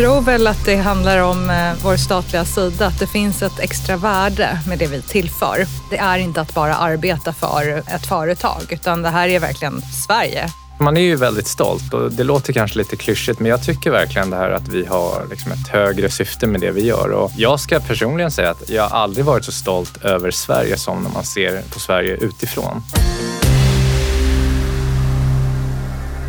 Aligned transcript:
Jag 0.00 0.08
tror 0.08 0.20
väl 0.20 0.46
att 0.46 0.64
det 0.64 0.76
handlar 0.76 1.22
om 1.22 1.50
eh, 1.50 1.72
vår 1.82 1.96
statliga 1.96 2.44
sida, 2.44 2.86
att 2.86 2.98
det 2.98 3.06
finns 3.06 3.42
ett 3.42 3.58
extra 3.58 3.96
värde 3.96 4.58
med 4.68 4.78
det 4.78 4.86
vi 4.86 5.02
tillför. 5.02 5.66
Det 5.90 5.98
är 5.98 6.18
inte 6.18 6.40
att 6.40 6.54
bara 6.54 6.74
arbeta 6.74 7.32
för 7.32 7.82
ett 7.94 8.06
företag, 8.06 8.62
utan 8.70 9.02
det 9.02 9.08
här 9.08 9.28
är 9.28 9.40
verkligen 9.40 9.82
Sverige. 10.06 10.48
Man 10.78 10.96
är 10.96 11.00
ju 11.00 11.16
väldigt 11.16 11.46
stolt 11.46 11.94
och 11.94 12.12
det 12.12 12.24
låter 12.24 12.52
kanske 12.52 12.78
lite 12.78 12.96
klyschigt 12.96 13.40
men 13.40 13.50
jag 13.50 13.64
tycker 13.64 13.90
verkligen 13.90 14.30
det 14.30 14.36
här 14.36 14.50
att 14.50 14.68
vi 14.68 14.86
har 14.86 15.26
liksom 15.30 15.52
ett 15.52 15.68
högre 15.68 16.10
syfte 16.10 16.46
med 16.46 16.60
det 16.60 16.70
vi 16.70 16.84
gör. 16.86 17.10
Och 17.10 17.32
jag 17.36 17.60
ska 17.60 17.80
personligen 17.80 18.30
säga 18.30 18.50
att 18.50 18.70
jag 18.70 18.92
aldrig 18.92 19.24
varit 19.24 19.44
så 19.44 19.52
stolt 19.52 20.04
över 20.04 20.30
Sverige 20.30 20.76
som 20.76 21.02
när 21.02 21.10
man 21.10 21.24
ser 21.24 21.62
på 21.72 21.80
Sverige 21.80 22.16
utifrån. 22.16 22.82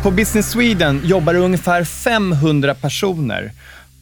På 0.02 0.10
Business 0.10 0.50
Sweden 0.50 1.00
jobbar 1.04 1.34
ungefär 1.34 1.84
500 1.84 2.74
personer. 2.74 3.50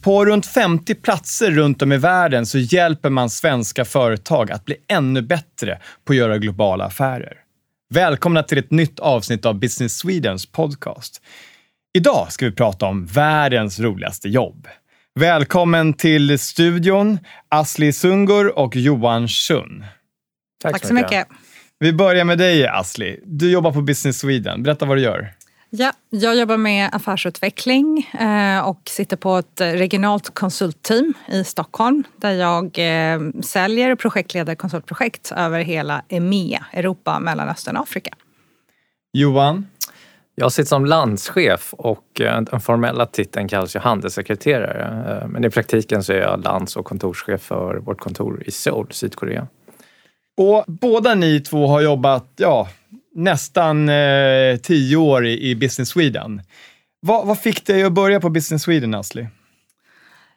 På 0.01 0.25
runt 0.25 0.45
50 0.45 0.95
platser 0.95 1.51
runt 1.51 1.81
om 1.81 1.91
i 1.91 1.97
världen 1.97 2.45
så 2.45 2.57
hjälper 2.57 3.09
man 3.09 3.29
svenska 3.29 3.85
företag 3.85 4.51
att 4.51 4.65
bli 4.65 4.75
ännu 4.87 5.21
bättre 5.21 5.79
på 6.05 6.13
att 6.13 6.17
göra 6.17 6.37
globala 6.37 6.85
affärer. 6.85 7.33
Välkomna 7.89 8.43
till 8.43 8.57
ett 8.57 8.71
nytt 8.71 8.99
avsnitt 8.99 9.45
av 9.45 9.59
Business 9.59 9.97
Swedens 9.97 10.45
podcast. 10.45 11.21
Idag 11.93 12.31
ska 12.31 12.45
vi 12.45 12.51
prata 12.51 12.85
om 12.85 13.05
världens 13.05 13.79
roligaste 13.79 14.29
jobb. 14.29 14.67
Välkommen 15.19 15.93
till 15.93 16.39
studion, 16.39 17.19
Asli 17.49 17.93
Sungur 17.93 18.59
och 18.59 18.75
Johan 18.75 19.27
Schun. 19.27 19.85
Tack, 20.61 20.71
Tack 20.71 20.85
så 20.85 20.93
mycket. 20.93 21.27
Vi 21.79 21.93
börjar 21.93 22.25
med 22.25 22.37
dig, 22.37 22.67
Asli. 22.67 23.19
Du 23.25 23.51
jobbar 23.51 23.71
på 23.71 23.81
Business 23.81 24.19
Sweden. 24.19 24.63
Berätta 24.63 24.85
vad 24.85 24.97
du 24.97 25.01
gör. 25.01 25.33
Ja, 25.73 25.91
jag 26.09 26.37
jobbar 26.37 26.57
med 26.57 26.89
affärsutveckling 26.93 28.09
eh, 28.19 28.67
och 28.67 28.81
sitter 28.85 29.17
på 29.17 29.37
ett 29.37 29.61
regionalt 29.61 30.33
konsultteam 30.33 31.13
i 31.27 31.43
Stockholm 31.43 32.03
där 32.15 32.31
jag 32.31 32.65
eh, 32.65 33.21
säljer 33.41 33.91
och 33.91 33.99
projektleder 33.99 34.55
konsultprojekt 34.55 35.31
över 35.35 35.59
hela 35.59 36.01
EMEA, 36.09 36.65
Europa, 36.73 37.19
Mellanöstern 37.19 37.77
och 37.77 37.83
Afrika. 37.83 38.15
Johan? 39.13 39.67
Jag 40.35 40.51
sitter 40.51 40.67
som 40.67 40.85
landschef 40.85 41.73
och 41.73 42.21
eh, 42.21 42.41
den 42.41 42.59
formella 42.59 43.05
titeln 43.05 43.47
kallas 43.47 43.75
ju 43.75 43.79
handelssekreterare. 43.79 45.27
Men 45.27 45.45
i 45.45 45.49
praktiken 45.49 46.03
så 46.03 46.13
är 46.13 46.21
jag 46.21 46.43
lands 46.43 46.75
och 46.75 46.85
kontorschef 46.85 47.41
för 47.41 47.75
vårt 47.75 47.99
kontor 47.99 48.43
i 48.45 48.51
Seoul, 48.51 48.87
Sydkorea. 48.91 49.47
Och 50.37 50.63
båda 50.67 51.15
ni 51.15 51.39
två 51.39 51.67
har 51.67 51.81
jobbat, 51.81 52.33
ja, 52.35 52.67
nästan 53.13 53.89
eh, 53.89 54.57
tio 54.63 54.97
år 54.97 55.25
i, 55.25 55.49
i 55.49 55.55
Business 55.55 55.89
Sweden. 55.89 56.41
Vad, 56.99 57.27
vad 57.27 57.39
fick 57.39 57.65
dig 57.65 57.83
att 57.83 57.93
börja 57.93 58.19
på 58.19 58.29
Business 58.29 58.61
Sweden, 58.61 58.93
Asli? 58.93 59.27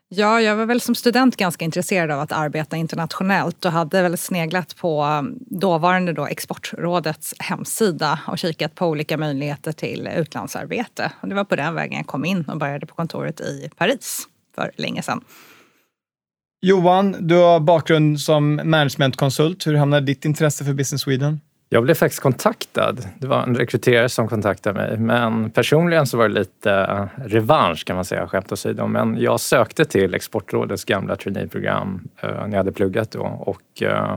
Ja, 0.08 0.40
jag 0.40 0.56
var 0.56 0.66
väl 0.66 0.80
som 0.80 0.94
student 0.94 1.36
ganska 1.36 1.64
intresserad 1.64 2.10
av 2.10 2.20
att 2.20 2.32
arbeta 2.32 2.76
internationellt 2.76 3.64
och 3.64 3.72
hade 3.72 4.02
väl 4.02 4.16
sneglat 4.16 4.76
på 4.76 5.04
um, 5.04 5.38
dåvarande 5.40 6.12
då 6.12 6.26
Exportrådets 6.26 7.34
hemsida 7.38 8.20
och 8.26 8.38
kikat 8.38 8.74
på 8.74 8.86
olika 8.86 9.16
möjligheter 9.16 9.72
till 9.72 10.08
utlandsarbete. 10.16 11.12
Och 11.20 11.28
det 11.28 11.34
var 11.34 11.44
på 11.44 11.56
den 11.56 11.74
vägen 11.74 11.96
jag 11.96 12.06
kom 12.06 12.24
in 12.24 12.44
och 12.44 12.58
började 12.58 12.86
på 12.86 12.94
kontoret 12.94 13.40
i 13.40 13.70
Paris 13.76 14.28
för 14.54 14.70
länge 14.76 15.02
sedan. 15.02 15.24
Johan, 16.62 17.16
du 17.20 17.34
har 17.34 17.60
bakgrund 17.60 18.20
som 18.20 18.54
managementkonsult. 18.64 19.66
Hur 19.66 19.74
hamnade 19.74 20.06
ditt 20.06 20.24
intresse 20.24 20.64
för 20.64 20.72
Business 20.72 21.02
Sweden? 21.02 21.40
Jag 21.74 21.82
blev 21.82 21.94
faktiskt 21.94 22.22
kontaktad. 22.22 22.96
Det 23.18 23.26
var 23.26 23.42
en 23.42 23.56
rekryterare 23.56 24.08
som 24.08 24.28
kontaktade 24.28 24.80
mig. 24.80 24.98
Men 24.98 25.50
personligen 25.50 26.06
så 26.06 26.16
var 26.16 26.28
det 26.28 26.34
lite 26.34 26.72
eh, 26.72 27.06
revansch 27.24 27.84
kan 27.86 27.96
man 27.96 28.04
säga, 28.04 28.28
skämt 28.28 28.52
åsido. 28.52 28.86
Men 28.86 29.16
jag 29.20 29.40
sökte 29.40 29.84
till 29.84 30.14
Exportrådets 30.14 30.84
gamla 30.84 31.16
traineeprogram 31.16 32.08
eh, 32.20 32.28
när 32.28 32.50
jag 32.50 32.56
hade 32.56 32.72
pluggat 32.72 33.10
då 33.10 33.20
och 33.22 33.82
eh, 33.82 34.16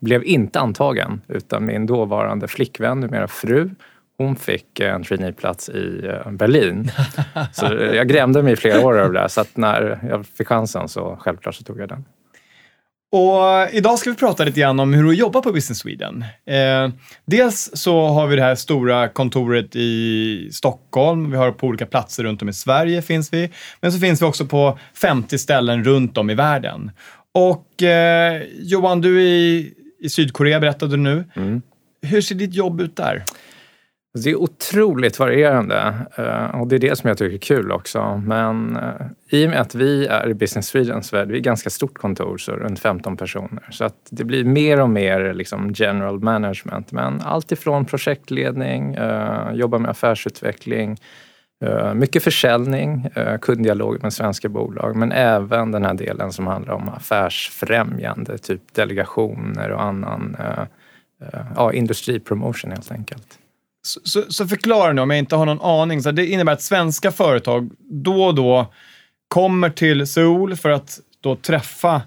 blev 0.00 0.24
inte 0.24 0.60
antagen 0.60 1.20
utan 1.28 1.66
min 1.66 1.86
dåvarande 1.86 2.48
flickvän, 2.48 3.00
numera 3.00 3.28
fru, 3.28 3.70
hon 4.18 4.36
fick 4.36 4.80
en 4.80 5.04
traineeplats 5.04 5.68
i 5.68 6.12
Berlin. 6.30 6.90
Så 7.52 7.66
jag 7.94 8.08
grämde 8.08 8.42
mig 8.42 8.52
i 8.52 8.56
flera 8.56 8.86
år 8.86 8.98
över 8.98 9.22
det 9.22 9.28
så 9.28 9.40
att 9.40 9.56
när 9.56 9.98
jag 10.08 10.26
fick 10.26 10.48
chansen 10.48 10.88
så 10.88 11.16
självklart 11.20 11.54
så 11.54 11.64
tog 11.64 11.80
jag 11.80 11.88
den. 11.88 12.04
Och 13.10 13.70
idag 13.72 13.98
ska 13.98 14.10
vi 14.10 14.16
prata 14.16 14.44
lite 14.44 14.60
grann 14.60 14.80
om 14.80 14.94
hur 14.94 15.04
du 15.04 15.14
jobbar 15.14 15.40
på 15.40 15.52
Business 15.52 15.78
Sweden. 15.78 16.24
Eh, 16.46 16.88
dels 17.26 17.70
så 17.74 18.06
har 18.06 18.26
vi 18.26 18.36
det 18.36 18.42
här 18.42 18.54
stora 18.54 19.08
kontoret 19.08 19.76
i 19.76 20.50
Stockholm. 20.52 21.30
Vi 21.30 21.36
har 21.36 21.52
på 21.52 21.66
olika 21.66 21.86
platser 21.86 22.24
runt 22.24 22.42
om 22.42 22.48
i 22.48 22.52
Sverige 22.52 23.02
finns 23.02 23.32
vi. 23.32 23.50
Men 23.80 23.92
så 23.92 23.98
finns 23.98 24.22
vi 24.22 24.26
också 24.26 24.46
på 24.46 24.78
50 24.94 25.38
ställen 25.38 25.84
runt 25.84 26.18
om 26.18 26.30
i 26.30 26.34
världen. 26.34 26.90
Och 27.34 27.82
eh, 27.82 28.42
Johan, 28.58 29.00
du 29.00 29.18
är 29.18 29.26
i, 29.26 29.74
i 30.00 30.08
Sydkorea 30.08 30.60
berättade 30.60 30.92
du 30.92 31.02
nu. 31.02 31.24
Mm. 31.36 31.62
Hur 32.02 32.20
ser 32.20 32.34
ditt 32.34 32.54
jobb 32.54 32.80
ut 32.80 32.96
där? 32.96 33.24
Det 34.24 34.30
är 34.30 34.36
otroligt 34.36 35.18
varierande 35.18 35.94
eh, 36.16 36.60
och 36.60 36.68
det 36.68 36.76
är 36.76 36.78
det 36.78 36.98
som 36.98 37.08
jag 37.08 37.18
tycker 37.18 37.34
är 37.34 37.38
kul 37.38 37.72
också. 37.72 38.22
Men 38.26 38.76
eh, 38.76 39.38
i 39.38 39.46
och 39.46 39.50
med 39.50 39.60
att 39.60 39.74
vi 39.74 40.06
är 40.06 40.28
i 40.28 40.34
Business 40.34 40.66
Swedens 40.66 41.12
värld, 41.12 41.28
vi 41.28 41.34
är 41.34 41.38
ett 41.38 41.44
ganska 41.44 41.70
stort 41.70 41.98
kontor, 41.98 42.38
så 42.38 42.52
runt 42.52 42.78
15 42.80 43.16
personer. 43.16 43.68
Så 43.70 43.84
att 43.84 43.94
det 44.10 44.24
blir 44.24 44.44
mer 44.44 44.80
och 44.80 44.90
mer 44.90 45.34
liksom 45.34 45.72
general 45.74 46.20
management. 46.20 46.92
Men 46.92 47.20
allt 47.20 47.52
ifrån 47.52 47.84
projektledning, 47.84 48.94
eh, 48.94 49.52
jobba 49.52 49.78
med 49.78 49.90
affärsutveckling, 49.90 50.96
mycket 51.94 52.22
försäljning, 52.22 53.08
kunddialog 53.40 54.02
med 54.02 54.12
svenska 54.12 54.48
bolag 54.48 54.96
men 54.96 55.12
även 55.12 55.72
den 55.72 55.84
här 55.84 55.94
delen 55.94 56.32
som 56.32 56.46
handlar 56.46 56.74
om 56.74 56.88
affärsfrämjande, 56.88 58.38
typ 58.38 58.74
delegationer 58.74 59.70
och 59.70 59.82
annan 59.82 60.36
ja, 61.56 61.72
industripromotion 61.72 62.70
helt 62.70 62.92
enkelt. 62.92 63.38
Så, 63.88 64.00
så, 64.04 64.32
så 64.32 64.46
förklara 64.46 64.92
nu 64.92 65.02
om 65.02 65.10
jag 65.10 65.18
inte 65.18 65.36
har 65.36 65.46
någon 65.46 65.60
aning. 65.60 66.02
Så 66.02 66.10
det 66.10 66.26
innebär 66.26 66.52
att 66.52 66.62
svenska 66.62 67.12
företag 67.12 67.70
då 67.90 68.24
och 68.24 68.34
då 68.34 68.72
kommer 69.28 69.70
till 69.70 70.06
Seoul 70.06 70.56
för 70.56 70.70
att 70.70 71.00
då 71.20 71.36
träffa 71.36 72.02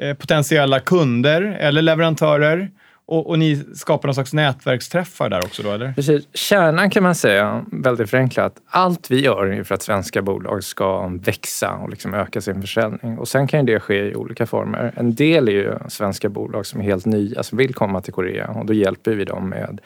eh, 0.00 0.14
potentiella 0.14 0.80
kunder 0.80 1.42
eller 1.42 1.82
leverantörer. 1.82 2.70
Och, 3.06 3.26
och, 3.30 3.38
ni 3.38 3.64
skapar 3.74 4.08
någon 4.08 4.14
slags 4.14 4.32
nätverksträffar 4.32 5.28
där 5.28 5.44
också 5.44 5.62
då, 5.62 5.72
eller? 5.72 5.92
Precis. 5.92 6.28
Kärnan 6.34 6.90
kan 6.90 7.02
man 7.02 7.14
säga, 7.14 7.64
väldigt 7.72 8.10
förenklat, 8.10 8.52
allt 8.70 9.10
vi 9.10 9.20
gör 9.20 9.46
är 9.46 9.64
för 9.64 9.74
att 9.74 9.82
svenska 9.82 10.22
bolag 10.22 10.64
ska 10.64 11.08
växa 11.08 11.70
och 11.70 11.90
liksom 11.90 12.14
öka 12.14 12.40
sin 12.40 12.60
försäljning. 12.60 13.18
Och 13.18 13.28
sen 13.28 13.46
kan 13.46 13.66
ju 13.66 13.74
det 13.74 13.80
ske 13.80 14.10
i 14.10 14.14
olika 14.14 14.46
former. 14.46 14.92
En 14.96 15.14
del 15.14 15.48
är 15.48 15.52
ju 15.52 15.78
svenska 15.88 16.28
bolag 16.28 16.66
som 16.66 16.80
är 16.80 16.84
helt 16.84 17.06
nya, 17.06 17.42
som 17.42 17.58
vill 17.58 17.74
komma 17.74 18.00
till 18.00 18.12
Korea 18.12 18.48
och 18.48 18.66
då 18.66 18.72
hjälper 18.72 19.14
vi 19.14 19.24
dem 19.24 19.48
med 19.48 19.80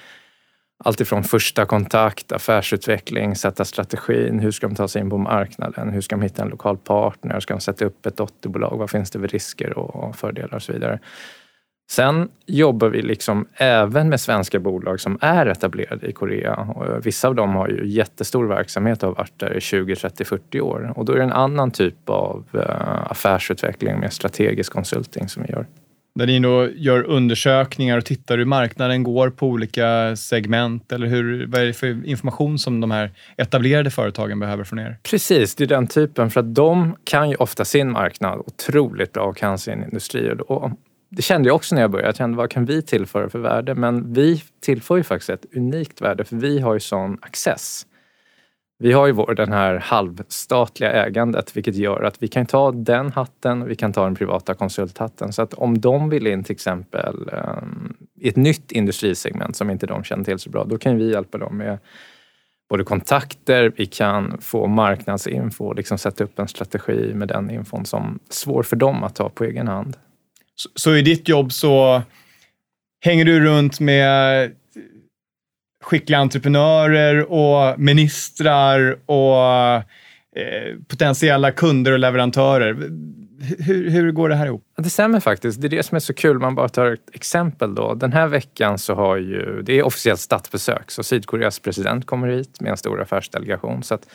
alltifrån 0.85 1.25
första 1.25 1.65
kontakt, 1.65 2.33
affärsutveckling, 2.33 3.37
sätta 3.37 3.65
strategin, 3.65 4.39
hur 4.39 4.51
ska 4.51 4.69
de 4.69 4.75
ta 4.75 4.89
sig 4.89 5.03
in 5.03 5.11
på 5.11 5.19
marknaden, 5.19 5.91
hur 5.91 6.01
ska 6.01 6.17
de 6.17 6.23
hitta 6.23 6.43
en 6.43 6.49
lokal 6.49 6.77
partner, 6.77 7.41
ska 7.41 7.55
de 7.55 7.61
sätta 7.61 7.85
upp 7.85 8.07
ett 8.07 8.17
dotterbolag, 8.17 8.77
vad 8.79 8.91
finns 8.91 9.11
det 9.11 9.19
för 9.19 9.29
risker 9.29 9.79
och 9.79 10.17
fördelar 10.17 10.55
och 10.55 10.63
så 10.63 10.73
vidare. 10.73 10.99
Sen 11.91 12.29
jobbar 12.47 12.89
vi 12.89 13.03
liksom 13.03 13.47
även 13.55 14.09
med 14.09 14.21
svenska 14.21 14.61
bolag 14.61 15.01
som 15.01 15.19
är 15.21 15.47
etablerade 15.47 16.07
i 16.07 16.13
Korea. 16.13 16.55
Och 16.55 17.07
vissa 17.07 17.29
av 17.29 17.35
dem 17.35 17.55
har 17.55 17.69
ju 17.69 17.89
jättestor 17.89 18.47
verksamhet 18.47 19.03
och 19.03 19.09
har 19.09 19.15
varit 19.17 19.39
där 19.39 19.57
i 19.57 19.61
20, 19.61 19.97
30, 19.97 20.25
40 20.25 20.61
år. 20.61 20.93
Och 20.97 21.05
då 21.05 21.13
är 21.13 21.17
det 21.17 21.23
en 21.23 21.33
annan 21.33 21.71
typ 21.71 22.09
av 22.09 22.45
eh, 22.55 23.11
affärsutveckling 23.11 24.01
med 24.01 24.13
strategisk 24.13 24.73
konsulting 24.73 25.29
som 25.29 25.43
vi 25.43 25.53
gör. 25.53 25.67
Där 26.15 26.27
ni 26.27 26.41
då 26.41 26.69
gör 26.75 27.03
undersökningar 27.03 27.99
och 27.99 28.05
tittar 28.05 28.39
hur 28.39 28.45
marknaden 28.45 29.03
går 29.03 29.31
på 29.31 29.47
olika 29.47 30.17
segment 30.17 30.93
eller 30.93 31.07
hur, 31.07 31.47
vad 31.47 31.61
är 31.61 31.67
det 31.67 31.73
för 31.73 32.07
information 32.07 32.59
som 32.59 32.81
de 32.81 32.91
här 32.91 33.11
etablerade 33.37 33.91
företagen 33.91 34.41
behöver 34.41 34.65
från 34.65 34.79
er? 34.79 34.99
Precis, 35.03 35.55
det 35.55 35.65
är 35.65 35.69
den 35.69 35.87
typen. 35.87 36.31
För 36.31 36.41
att 36.41 36.55
de 36.55 36.97
kan 37.05 37.31
ju 37.31 37.37
ofta 37.37 37.65
sin 37.65 37.93
marknad 37.93 38.39
otroligt 38.39 39.13
bra 39.13 39.25
och 39.25 39.37
kan 39.37 39.59
sin 39.59 39.85
industri. 39.85 40.35
Och 40.49 40.71
det 41.09 41.23
kände 41.23 41.49
jag 41.49 41.57
också 41.57 41.75
när 41.75 41.83
jag 41.83 41.91
började. 41.91 42.09
Jag 42.09 42.17
kände, 42.17 42.37
vad 42.37 42.51
kan 42.51 42.65
vi 42.65 42.83
tillföra 42.83 43.29
för 43.29 43.39
värde? 43.39 43.75
Men 43.75 44.13
vi 44.13 44.43
tillför 44.61 44.97
ju 44.97 45.03
faktiskt 45.03 45.31
ett 45.31 45.57
unikt 45.57 46.01
värde 46.01 46.25
för 46.25 46.37
vi 46.37 46.61
har 46.61 46.75
ju 46.75 46.81
sån 46.81 47.19
access. 47.21 47.87
Vi 48.83 48.93
har 48.93 49.07
ju 49.07 49.13
vår, 49.13 49.35
den 49.35 49.53
här 49.53 49.75
halvstatliga 49.75 50.93
ägandet 50.93 51.57
vilket 51.57 51.75
gör 51.75 52.03
att 52.03 52.23
vi 52.23 52.29
kan 52.29 52.47
ta 52.47 52.73
den 52.73 53.13
hatten 53.13 53.69
vi 53.69 53.77
kan 53.77 53.93
ta 53.93 54.05
den 54.05 54.15
privata 54.15 54.55
konsulthatten. 54.55 55.33
Så 55.33 55.43
att 55.43 55.55
om 55.55 55.81
de 55.81 56.09
vill 56.09 56.27
in 56.27 56.45
till 56.45 56.53
exempel 56.53 57.31
um, 57.33 57.97
i 58.21 58.29
ett 58.29 58.37
nytt 58.37 58.73
industrisegment 58.73 59.57
som 59.57 59.71
inte 59.71 59.87
de 59.87 60.05
känner 60.05 60.25
till 60.25 60.39
så 60.39 60.51
bra, 60.51 60.65
då 60.65 60.79
kan 60.79 60.97
vi 60.97 61.13
hjälpa 61.13 61.39
dem 61.39 61.57
med 61.57 61.79
både 62.71 62.85
kontakter, 62.85 63.73
vi 63.77 63.87
kan 63.87 64.39
få 64.41 64.67
marknadsinfo, 64.67 65.73
liksom 65.73 65.99
sätta 65.99 66.25
upp 66.25 66.39
en 66.39 66.49
strategi 66.49 67.15
med 67.15 67.29
den 67.29 67.51
infon 67.51 67.87
som 67.87 68.19
är 68.29 68.33
svår 68.35 68.63
för 68.63 68.77
dem 68.77 69.03
att 69.03 69.15
ta 69.15 69.29
på 69.29 69.45
egen 69.45 69.69
hand. 69.69 69.97
Så, 70.55 70.69
så 70.75 70.97
i 70.97 71.03
ditt 71.03 71.29
jobb 71.29 71.53
så 71.53 72.03
hänger 73.05 73.25
du 73.25 73.41
runt 73.41 73.81
med 73.81 74.51
skickliga 75.83 76.19
entreprenörer 76.19 77.33
och 77.33 77.81
ministrar 77.81 78.97
och 79.07 79.37
eh, 80.37 80.77
potentiella 80.89 81.51
kunder 81.51 81.93
och 81.93 81.99
leverantörer. 81.99 82.91
Hur, 83.59 83.91
hur 83.91 84.13
går 84.13 84.29
det 84.29 84.35
här 84.35 84.47
ihop? 84.47 84.65
Det 84.77 84.91
stämmer 84.91 85.21
faktiskt. 85.21 85.61
Det 85.61 85.67
är 85.67 85.71
det 85.71 85.83
som 85.83 85.97
är 85.97 86.01
så 86.01 86.15
kul. 86.15 86.39
Man 86.39 86.55
bara 86.55 86.69
tar 86.69 86.87
ett 86.87 87.11
exempel 87.13 87.75
då. 87.75 87.95
Den 87.95 88.13
här 88.13 88.27
veckan 88.27 88.79
så 88.79 88.95
har 88.95 89.17
ju, 89.17 89.63
det 89.63 89.79
är 89.79 89.83
officiellt 89.83 90.21
statsbesök, 90.21 90.91
så 90.91 91.03
Sydkoreas 91.03 91.59
president 91.59 92.07
kommer 92.07 92.29
hit 92.29 92.61
med 92.61 92.71
en 92.71 92.77
stor 92.77 93.03
affärsdelegation. 93.03 93.83
Så 93.83 93.95
att 93.95 94.07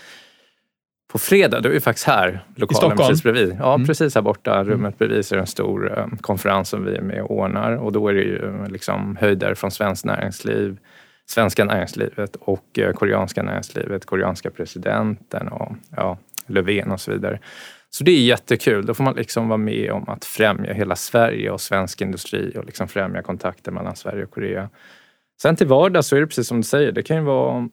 på 1.12 1.18
fredag, 1.18 1.60
då 1.60 1.70
är 1.70 1.74
vi 1.74 1.80
faktiskt 1.80 2.08
här, 2.08 2.44
lokalen 2.56 2.98
precis 2.98 3.24
bredvid. 3.24 3.58
Ja, 3.60 3.74
mm. 3.74 3.88
precis 3.88 4.16
här 4.16 4.22
borta, 4.22 4.56
mm. 4.56 4.68
rummet 4.68 4.98
bredvid, 4.98 5.26
så 5.26 5.36
är 5.36 5.38
det 5.38 5.44
en 5.44 5.48
stor 5.48 6.00
um, 6.00 6.18
konferens 6.18 6.70
som 6.70 6.86
vi 6.86 6.96
är 6.96 7.02
med 7.02 7.22
och 7.22 7.32
ordnar. 7.32 7.72
Och 7.72 7.92
då 7.92 8.08
är 8.08 8.14
det 8.14 8.22
ju 8.22 8.68
liksom 8.68 9.18
höjder 9.22 9.54
från 9.54 9.72
svenskt 9.72 10.06
näringsliv, 10.06 10.78
svenska 11.30 11.66
näringslivet 11.66 12.36
och 12.36 12.80
eh, 12.80 12.94
koreanska 12.94 13.44
näringslivet, 13.44 14.06
koreanska 14.06 14.52
presidenten 14.52 15.48
och 15.48 15.72
ja, 15.96 16.18
Löfven 16.48 16.92
och 16.92 17.02
så 17.02 17.12
vidare. 17.12 17.40
Så 17.90 18.04
det 18.04 18.12
är 18.12 18.22
jättekul. 18.22 18.86
Då 18.86 18.94
får 18.94 19.04
man 19.04 19.16
liksom 19.16 19.48
vara 19.48 19.58
med 19.58 19.92
om 19.92 20.10
att 20.10 20.26
främja 20.26 20.74
hela 20.74 20.96
Sverige 20.96 21.52
och 21.52 21.62
svensk 21.62 22.02
industri 22.02 22.54
och 22.58 22.66
liksom 22.66 22.88
främja 22.88 23.22
kontakter 23.22 23.72
mellan 23.72 23.96
Sverige 23.96 24.24
och 24.24 24.32
Korea. 24.32 24.70
Sen 25.42 25.56
till 25.56 25.68
vardags 25.68 26.08
så 26.08 26.16
är 26.16 26.20
det 26.20 26.28
precis 26.28 26.48
som 26.48 26.58
du 26.58 26.64
säger, 26.64 26.92
det 26.92 27.04
kan 27.04 27.18
ju 27.18 27.24
vara 27.24 27.70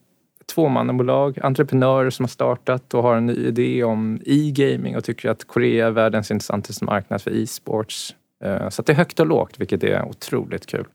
tvåmannabolag, 0.55 1.39
entreprenörer 1.43 2.11
som 2.11 2.25
har 2.25 2.29
startat 2.29 2.95
och 2.95 3.03
har 3.03 3.17
en 3.17 3.27
ny 3.27 3.35
idé 3.47 3.85
om 3.85 4.21
e-gaming 4.27 4.97
och 4.97 5.05
tycker 5.05 5.31
att 5.31 5.45
Korea 5.47 5.87
är 5.87 5.91
världens 5.91 6.31
intressantaste 6.31 6.85
marknad 6.85 7.23
för 7.23 7.43
e-sports. 7.43 8.15
Eh, 8.45 8.69
så 8.69 8.83
det 8.83 8.93
är 8.93 8.97
högt 8.97 9.21
och 9.21 9.27
lågt, 9.27 9.61
vilket 9.61 9.85
är 9.85 10.03
otroligt 10.03 10.67
kul. 10.67 10.87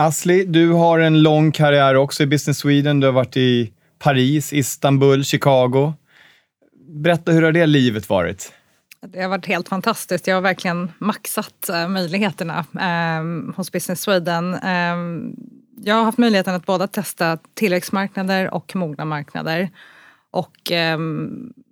Asli, 0.00 0.44
du 0.44 0.72
har 0.72 0.98
en 0.98 1.22
lång 1.22 1.52
karriär 1.52 1.94
också 1.94 2.22
i 2.22 2.26
Business 2.26 2.58
Sweden. 2.58 3.00
Du 3.00 3.06
har 3.06 3.12
varit 3.12 3.36
i 3.36 3.72
Paris, 3.98 4.52
Istanbul, 4.52 5.24
Chicago. 5.24 5.94
Berätta, 6.88 7.32
hur 7.32 7.42
har 7.42 7.52
det 7.52 7.66
livet 7.66 8.08
varit? 8.08 8.52
Det 9.00 9.22
har 9.22 9.28
varit 9.28 9.46
helt 9.46 9.68
fantastiskt. 9.68 10.26
Jag 10.26 10.34
har 10.34 10.40
verkligen 10.40 10.92
maxat 10.98 11.68
eh, 11.68 11.88
möjligheterna 11.88 12.64
eh, 12.80 13.54
hos 13.56 13.72
Business 13.72 14.00
Sweden. 14.00 14.54
Eh, 14.54 14.96
jag 15.84 15.94
har 15.94 16.04
haft 16.04 16.18
möjligheten 16.18 16.54
att 16.54 16.66
både 16.66 16.88
testa 16.88 17.38
tillväxtmarknader 17.54 18.54
och 18.54 18.76
mogna 18.76 19.04
marknader. 19.04 19.70
Och 20.30 20.72
eh, 20.72 20.98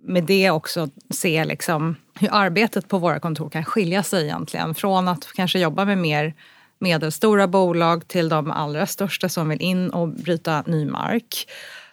med 0.03 0.23
det 0.23 0.51
också 0.51 0.89
se 1.09 1.45
liksom 1.45 1.95
hur 2.19 2.29
arbetet 2.31 2.87
på 2.87 2.97
våra 2.97 3.19
kontor 3.19 3.49
kan 3.49 3.65
skilja 3.65 4.03
sig 4.03 4.23
egentligen. 4.23 4.75
Från 4.75 5.07
att 5.07 5.27
kanske 5.35 5.59
jobba 5.59 5.85
med 5.85 5.97
mer 5.97 6.33
medelstora 6.79 7.47
bolag 7.47 8.07
till 8.07 8.29
de 8.29 8.51
allra 8.51 8.85
största 8.85 9.29
som 9.29 9.49
vill 9.49 9.61
in 9.61 9.89
och 9.89 10.09
bryta 10.09 10.63
ny 10.67 10.85
mark 10.85 11.47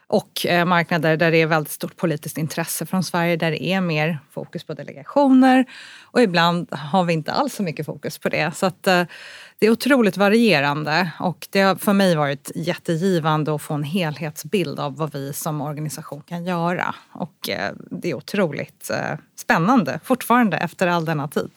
och 0.07 0.47
eh, 0.47 0.65
marknader 0.65 1.17
där 1.17 1.31
det 1.31 1.37
är 1.39 1.47
väldigt 1.47 1.73
stort 1.73 1.97
politiskt 1.97 2.39
intresse 2.39 2.87
från 2.87 3.05
Sverige 3.05 3.37
där 3.37 3.51
det 3.51 3.65
är 3.65 3.81
mer 3.81 4.19
fokus 4.31 4.65
på 4.65 4.75
delegationer 4.75 5.65
och 6.03 6.23
ibland 6.23 6.69
har 6.73 7.05
vi 7.05 7.13
inte 7.13 7.33
alls 7.33 7.55
så 7.55 7.63
mycket 7.63 7.87
fokus 7.87 8.19
på 8.19 8.29
det. 8.29 8.57
Så 8.57 8.67
att, 8.67 8.87
eh, 8.87 9.03
det 9.59 9.67
är 9.67 9.71
otroligt 9.71 10.17
varierande 10.17 11.11
och 11.21 11.47
det 11.51 11.61
har 11.61 11.75
för 11.75 11.93
mig 11.93 12.17
varit 12.17 12.51
jättegivande 12.55 13.55
att 13.55 13.63
få 13.63 13.75
en 13.75 13.85
helhetsbild 13.85 14.81
av 14.81 14.97
vad 14.97 15.13
vi 15.13 15.33
som 15.33 15.61
organisation 15.61 16.23
kan 16.23 16.45
göra. 16.45 16.95
Och 17.13 17.49
eh, 17.49 17.73
det 17.91 18.11
är 18.11 18.15
otroligt 18.15 18.91
eh, 18.91 19.19
spännande 19.37 20.01
fortfarande 20.05 20.57
efter 20.57 20.87
all 20.87 21.05
denna 21.05 21.29
tid. 21.29 21.51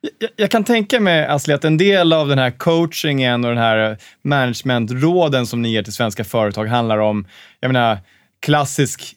Jag, 0.00 0.30
jag 0.36 0.50
kan 0.50 0.64
tänka 0.64 1.00
mig, 1.00 1.26
Asli, 1.26 1.54
att 1.54 1.64
en 1.64 1.76
del 1.76 2.12
av 2.12 2.28
den 2.28 2.38
här 2.38 2.50
coachingen 2.50 3.44
och 3.44 3.50
den 3.50 3.58
här 3.58 3.96
managementråden 4.22 5.46
som 5.46 5.62
ni 5.62 5.72
ger 5.72 5.82
till 5.82 5.92
svenska 5.92 6.24
företag 6.24 6.66
handlar 6.66 6.98
om, 6.98 7.26
jag 7.60 7.72
menar, 7.72 7.98
klassisk 8.40 9.14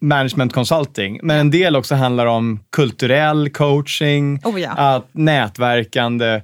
management 0.00 0.52
consulting, 0.52 1.20
men 1.22 1.38
en 1.38 1.50
del 1.50 1.76
också 1.76 1.94
handlar 1.94 2.26
om 2.26 2.60
kulturell 2.70 3.50
coaching, 3.50 4.40
oh 4.44 4.60
ja. 4.60 4.70
att 4.70 5.08
nätverkande. 5.12 6.42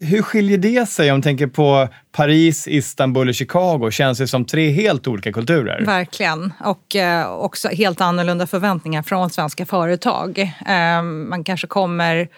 Hur 0.00 0.22
skiljer 0.22 0.58
det 0.58 0.88
sig 0.88 1.10
om 1.10 1.14
man 1.14 1.22
tänker 1.22 1.46
på 1.46 1.88
Paris, 2.12 2.68
Istanbul 2.68 3.28
och 3.28 3.34
Chicago? 3.34 3.90
Känns 3.90 4.18
det 4.18 4.26
som 4.26 4.44
tre 4.44 4.70
helt 4.70 5.06
olika 5.06 5.32
kulturer? 5.32 5.84
Verkligen. 5.84 6.52
Och 6.64 6.96
eh, 6.96 7.32
också 7.32 7.68
helt 7.68 8.00
annorlunda 8.00 8.46
förväntningar 8.46 9.02
från 9.02 9.30
svenska 9.30 9.66
företag. 9.66 10.38
Eh, 10.66 11.02
man 11.02 11.44
kanske 11.44 11.66
kommer 11.66 12.28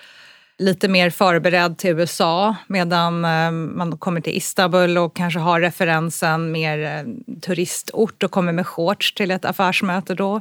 lite 0.59 0.89
mer 0.89 1.11
förberedd 1.11 1.79
till 1.79 1.91
USA 1.91 2.57
medan 2.67 3.25
eh, 3.25 3.51
man 3.51 3.99
kommer 3.99 4.21
till 4.21 4.37
Istanbul 4.37 4.99
och 4.99 5.17
kanske 5.17 5.41
har 5.41 5.61
referensen 5.61 6.53
mer 6.53 6.79
eh, 6.85 7.39
turistort 7.41 8.23
och 8.23 8.31
kommer 8.31 8.53
med 8.53 8.67
shorts 8.67 9.15
till 9.15 9.31
ett 9.31 9.45
affärsmöte 9.45 10.15
då. 10.15 10.41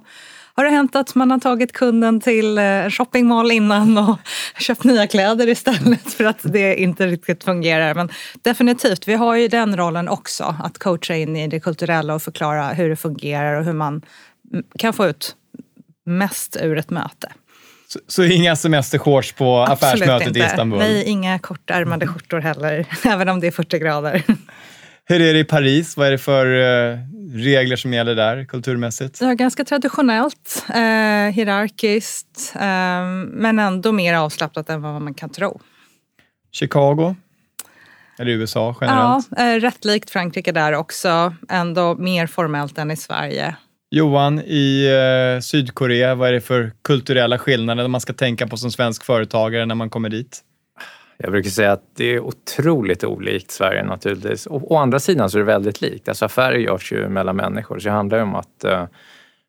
Har 0.57 0.63
det 0.63 0.69
hänt 0.69 0.95
att 0.95 1.15
man 1.15 1.31
har 1.31 1.39
tagit 1.39 1.71
kunden 1.71 2.21
till 2.21 2.57
eh, 2.57 2.89
shoppingmall 2.89 3.51
innan 3.51 3.97
och 3.97 4.19
köpt 4.59 4.83
nya 4.83 5.07
kläder 5.07 5.47
istället 5.47 6.13
för 6.13 6.23
att 6.23 6.39
det 6.41 6.75
inte 6.75 7.07
riktigt 7.07 7.43
fungerar? 7.43 7.93
Men 7.93 8.09
definitivt, 8.41 9.07
vi 9.07 9.13
har 9.13 9.35
ju 9.35 9.47
den 9.47 9.77
rollen 9.77 10.09
också, 10.09 10.55
att 10.63 10.77
coacha 10.77 11.15
in 11.15 11.35
i 11.35 11.47
det 11.47 11.59
kulturella 11.59 12.15
och 12.15 12.21
förklara 12.21 12.67
hur 12.67 12.89
det 12.89 12.95
fungerar 12.95 13.59
och 13.59 13.65
hur 13.65 13.73
man 13.73 14.01
mm, 14.53 14.65
kan 14.77 14.93
få 14.93 15.07
ut 15.07 15.35
mest 16.05 16.57
ur 16.61 16.77
ett 16.77 16.89
möte. 16.89 17.31
Så, 17.87 17.99
så 18.07 18.23
inga 18.23 18.55
semestershorts 18.55 19.31
på 19.31 19.57
Absolut 19.57 19.93
affärsmötet 19.93 20.27
inte. 20.27 20.39
i 20.39 20.43
Istanbul? 20.43 20.79
Nej, 20.79 21.03
inga 21.03 21.39
kortärmade 21.39 22.07
skjortor 22.07 22.39
heller, 22.39 22.85
även 23.05 23.29
om 23.29 23.39
det 23.39 23.47
är 23.47 23.51
40 23.51 23.79
grader. 23.79 24.23
Hur 25.05 25.21
är 25.21 25.33
det 25.33 25.39
i 25.39 25.43
Paris? 25.43 25.97
Vad 25.97 26.07
är 26.07 26.11
det 26.11 26.17
för 26.17 26.45
uh, 26.45 26.99
regler 27.33 27.75
som 27.75 27.93
gäller 27.93 28.15
där 28.15 28.45
kulturmässigt? 28.45 29.21
Ja, 29.21 29.33
ganska 29.33 29.65
traditionellt, 29.65 30.65
eh, 30.69 31.33
hierarkiskt, 31.33 32.53
eh, 32.55 33.05
men 33.25 33.59
ändå 33.59 33.91
mer 33.91 34.13
avslappnat 34.13 34.69
än 34.69 34.81
vad 34.81 35.01
man 35.01 35.13
kan 35.13 35.29
tro. 35.29 35.61
Chicago? 36.51 37.15
Eller 38.19 38.31
USA 38.31 38.75
generellt? 38.81 39.27
Ja, 39.37 39.53
eh, 39.53 39.59
rätt 39.59 39.85
likt 39.85 40.09
Frankrike 40.09 40.51
där 40.51 40.73
också. 40.73 41.35
Ändå 41.49 41.95
mer 41.95 42.27
formellt 42.27 42.77
än 42.77 42.91
i 42.91 42.97
Sverige. 42.97 43.55
Johan, 43.95 44.41
i 44.45 44.87
eh, 45.35 45.41
Sydkorea, 45.41 46.15
vad 46.15 46.29
är 46.29 46.33
det 46.33 46.41
för 46.41 46.71
kulturella 46.81 47.37
skillnader 47.37 47.87
man 47.87 48.01
ska 48.01 48.13
tänka 48.13 48.47
på 48.47 48.57
som 48.57 48.71
svensk 48.71 49.03
företagare 49.03 49.65
när 49.65 49.75
man 49.75 49.89
kommer 49.89 50.09
dit? 50.09 50.41
Jag 51.17 51.31
brukar 51.31 51.49
säga 51.49 51.71
att 51.71 51.83
det 51.95 52.05
är 52.05 52.19
otroligt 52.19 53.03
olikt 53.03 53.51
Sverige 53.51 53.83
naturligtvis. 53.83 54.45
Och, 54.45 54.71
å 54.71 54.77
andra 54.77 54.99
sidan 54.99 55.29
så 55.29 55.37
är 55.37 55.39
det 55.39 55.45
väldigt 55.45 55.81
likt. 55.81 56.09
Alltså 56.09 56.25
affärer 56.25 56.57
görs 56.57 56.91
ju 56.91 57.09
mellan 57.09 57.35
människor 57.35 57.79
så 57.79 57.87
det 57.87 57.93
handlar 57.93 58.17
ju 58.17 58.23
om 58.23 58.35
att 58.35 58.63
eh, 58.63 58.85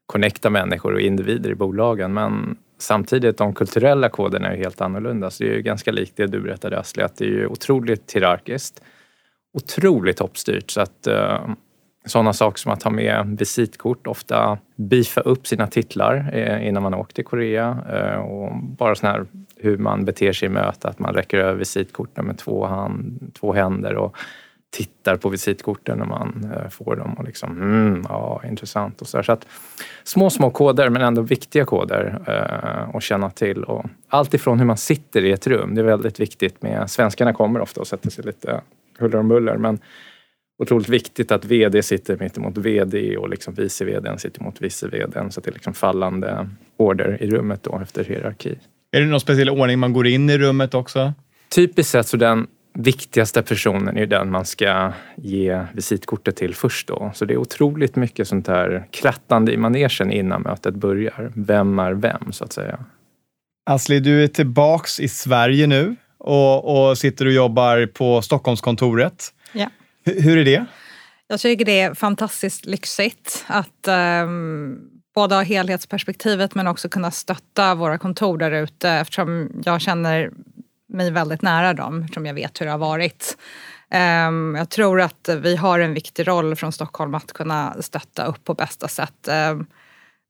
connecta 0.06 0.50
människor 0.50 0.94
och 0.94 1.00
individer 1.00 1.50
i 1.50 1.54
bolagen. 1.54 2.12
Men 2.12 2.56
samtidigt, 2.78 3.38
de 3.38 3.54
kulturella 3.54 4.08
koderna 4.08 4.48
är 4.48 4.56
ju 4.56 4.62
helt 4.62 4.80
annorlunda. 4.80 5.30
Så 5.30 5.42
det 5.42 5.50
är 5.50 5.54
ju 5.54 5.62
ganska 5.62 5.92
likt 5.92 6.16
det 6.16 6.26
du 6.26 6.40
berättade 6.40 6.78
Asli, 6.78 7.02
att 7.02 7.16
det 7.16 7.24
är 7.24 7.28
ju 7.28 7.46
otroligt 7.46 8.12
hierarkiskt. 8.12 8.82
Otroligt 9.52 10.16
toppstyrt 10.16 10.70
så 10.70 10.80
att 10.80 11.06
eh, 11.06 11.40
sådana 12.06 12.32
saker 12.32 12.58
som 12.58 12.72
att 12.72 12.82
ha 12.82 12.90
med 12.90 13.36
visitkort, 13.38 14.06
ofta 14.06 14.58
beefa 14.76 15.20
upp 15.20 15.46
sina 15.46 15.66
titlar 15.66 16.30
eh, 16.32 16.68
innan 16.68 16.82
man 16.82 16.94
åker 16.94 17.14
till 17.14 17.24
Korea. 17.24 17.78
Eh, 17.92 18.18
och 18.18 18.52
bara 18.62 18.94
sån 18.94 19.10
här 19.10 19.26
hur 19.56 19.78
man 19.78 20.04
beter 20.04 20.32
sig 20.32 20.46
i 20.46 20.48
möte, 20.48 20.88
att 20.88 20.98
man 20.98 21.14
räcker 21.14 21.38
över 21.38 21.58
visitkorten 21.58 22.24
med 22.24 22.38
två, 22.38 22.66
hand, 22.66 23.30
två 23.40 23.52
händer 23.52 23.94
och 23.94 24.16
tittar 24.70 25.16
på 25.16 25.28
visitkorten 25.28 25.98
när 25.98 26.06
man 26.06 26.52
eh, 26.56 26.68
får 26.68 26.96
dem 26.96 27.14
och 27.14 27.24
liksom, 27.24 27.50
mm, 27.50 28.04
ja, 28.08 28.42
intressant 28.48 29.00
och 29.00 29.08
så, 29.08 29.22
så 29.22 29.32
att 29.32 29.46
små, 30.04 30.30
små 30.30 30.50
koder 30.50 30.88
men 30.88 31.02
ändå 31.02 31.22
viktiga 31.22 31.64
koder 31.64 32.18
att 32.94 33.02
känna 33.02 33.30
till. 33.30 33.64
Och 33.64 33.84
allt 34.08 34.34
ifrån 34.34 34.58
hur 34.58 34.66
man 34.66 34.76
sitter 34.76 35.24
i 35.24 35.32
ett 35.32 35.46
rum, 35.46 35.74
det 35.74 35.80
är 35.80 35.84
väldigt 35.84 36.20
viktigt 36.20 36.62
med, 36.62 36.90
svenskarna 36.90 37.32
kommer 37.32 37.60
ofta 37.60 37.80
och 37.80 37.86
sätter 37.86 38.10
sig 38.10 38.24
lite 38.24 38.60
huller 38.98 39.18
om 39.18 39.28
buller 39.28 39.56
men 39.56 39.78
otroligt 40.58 40.88
viktigt 40.88 41.32
att 41.32 41.44
VD 41.44 41.82
sitter 41.82 42.16
mitt 42.20 42.38
emot 42.38 42.58
VD 42.58 43.16
och 43.16 43.28
liksom 43.28 43.54
vice 43.54 43.84
VD 43.84 44.18
sitter 44.18 44.42
mot 44.42 44.62
vice 44.62 44.88
VD 44.88 45.12
så 45.30 45.40
att 45.40 45.44
det 45.44 45.50
är 45.50 45.54
liksom 45.54 45.74
fallande 45.74 46.48
order 46.76 47.22
i 47.22 47.30
rummet 47.30 47.62
då 47.62 47.78
efter 47.82 48.04
hierarki. 48.04 48.58
Är 48.92 49.00
det 49.00 49.06
någon 49.06 49.20
speciell 49.20 49.50
ordning 49.50 49.78
man 49.78 49.92
går 49.92 50.06
in 50.06 50.30
i 50.30 50.38
rummet 50.38 50.74
också? 50.74 51.12
Typiskt 51.48 51.92
sett 51.92 52.06
så 52.06 52.16
den 52.16 52.46
viktigaste 52.74 53.42
personen 53.42 53.96
är 53.96 54.06
den 54.06 54.30
man 54.30 54.44
ska 54.44 54.92
ge 55.16 55.64
visitkortet 55.72 56.36
till 56.36 56.54
först 56.54 56.88
då. 56.88 57.10
Så 57.14 57.24
det 57.24 57.34
är 57.34 57.38
otroligt 57.38 57.96
mycket 57.96 58.28
sånt 58.28 58.46
här 58.48 58.86
krattande 58.90 59.52
i 59.52 59.56
manegen 59.56 60.10
innan 60.10 60.42
mötet 60.42 60.74
börjar. 60.74 61.32
Vem 61.34 61.78
är 61.78 61.92
vem 61.92 62.32
så 62.32 62.44
att 62.44 62.52
säga? 62.52 62.84
Asli, 63.70 64.00
du 64.00 64.22
är 64.22 64.28
tillbaks 64.28 65.00
i 65.00 65.08
Sverige 65.08 65.66
nu 65.66 65.96
och, 66.18 66.88
och 66.88 66.98
sitter 66.98 67.26
och 67.26 67.32
jobbar 67.32 67.86
på 67.86 68.22
Stockholmskontoret. 68.22 69.32
Ja. 69.52 69.70
Hur 70.06 70.38
är 70.38 70.44
det? 70.44 70.66
Jag 71.28 71.40
tycker 71.40 71.64
det 71.64 71.80
är 71.80 71.94
fantastiskt 71.94 72.66
lyxigt 72.66 73.44
att 73.46 73.88
um, 74.24 74.78
både 75.14 75.34
ha 75.34 75.42
helhetsperspektivet 75.42 76.54
men 76.54 76.66
också 76.66 76.88
kunna 76.88 77.10
stötta 77.10 77.74
våra 77.74 77.98
kontor 77.98 78.38
där 78.38 78.50
ute 78.50 78.90
eftersom 78.90 79.50
jag 79.64 79.80
känner 79.80 80.30
mig 80.88 81.10
väldigt 81.10 81.42
nära 81.42 81.74
dem 81.74 82.02
eftersom 82.02 82.26
jag 82.26 82.34
vet 82.34 82.60
hur 82.60 82.66
det 82.66 82.72
har 82.72 82.78
varit. 82.78 83.36
Um, 84.28 84.54
jag 84.54 84.70
tror 84.70 85.00
att 85.00 85.28
vi 85.42 85.56
har 85.56 85.80
en 85.80 85.94
viktig 85.94 86.28
roll 86.28 86.56
från 86.56 86.72
Stockholm 86.72 87.14
att 87.14 87.32
kunna 87.32 87.82
stötta 87.82 88.24
upp 88.24 88.44
på 88.44 88.54
bästa 88.54 88.88
sätt. 88.88 89.28
Um, 89.50 89.66